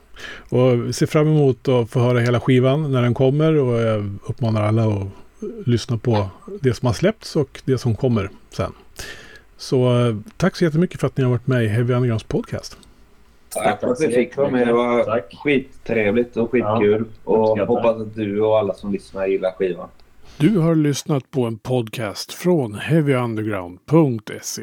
[0.49, 4.63] och ser fram emot att få höra hela skivan när den kommer och jag uppmanar
[4.63, 5.07] alla att
[5.67, 6.27] lyssna på
[6.63, 8.73] det som har släppts och det som kommer sen.
[9.57, 12.79] Så eh, tack så jättemycket för att ni har varit med i Heavy Undergrounds podcast.
[13.65, 14.67] Tack för att vi fick vara med.
[14.67, 15.35] Det var Tack.
[15.45, 17.05] skittrevligt och skitkul.
[17.25, 17.67] och uppskattar.
[17.67, 19.89] hoppas att du och alla som lyssnar gillar skivan.
[20.39, 24.63] Du har lyssnat på en podcast från heavyunderground.se.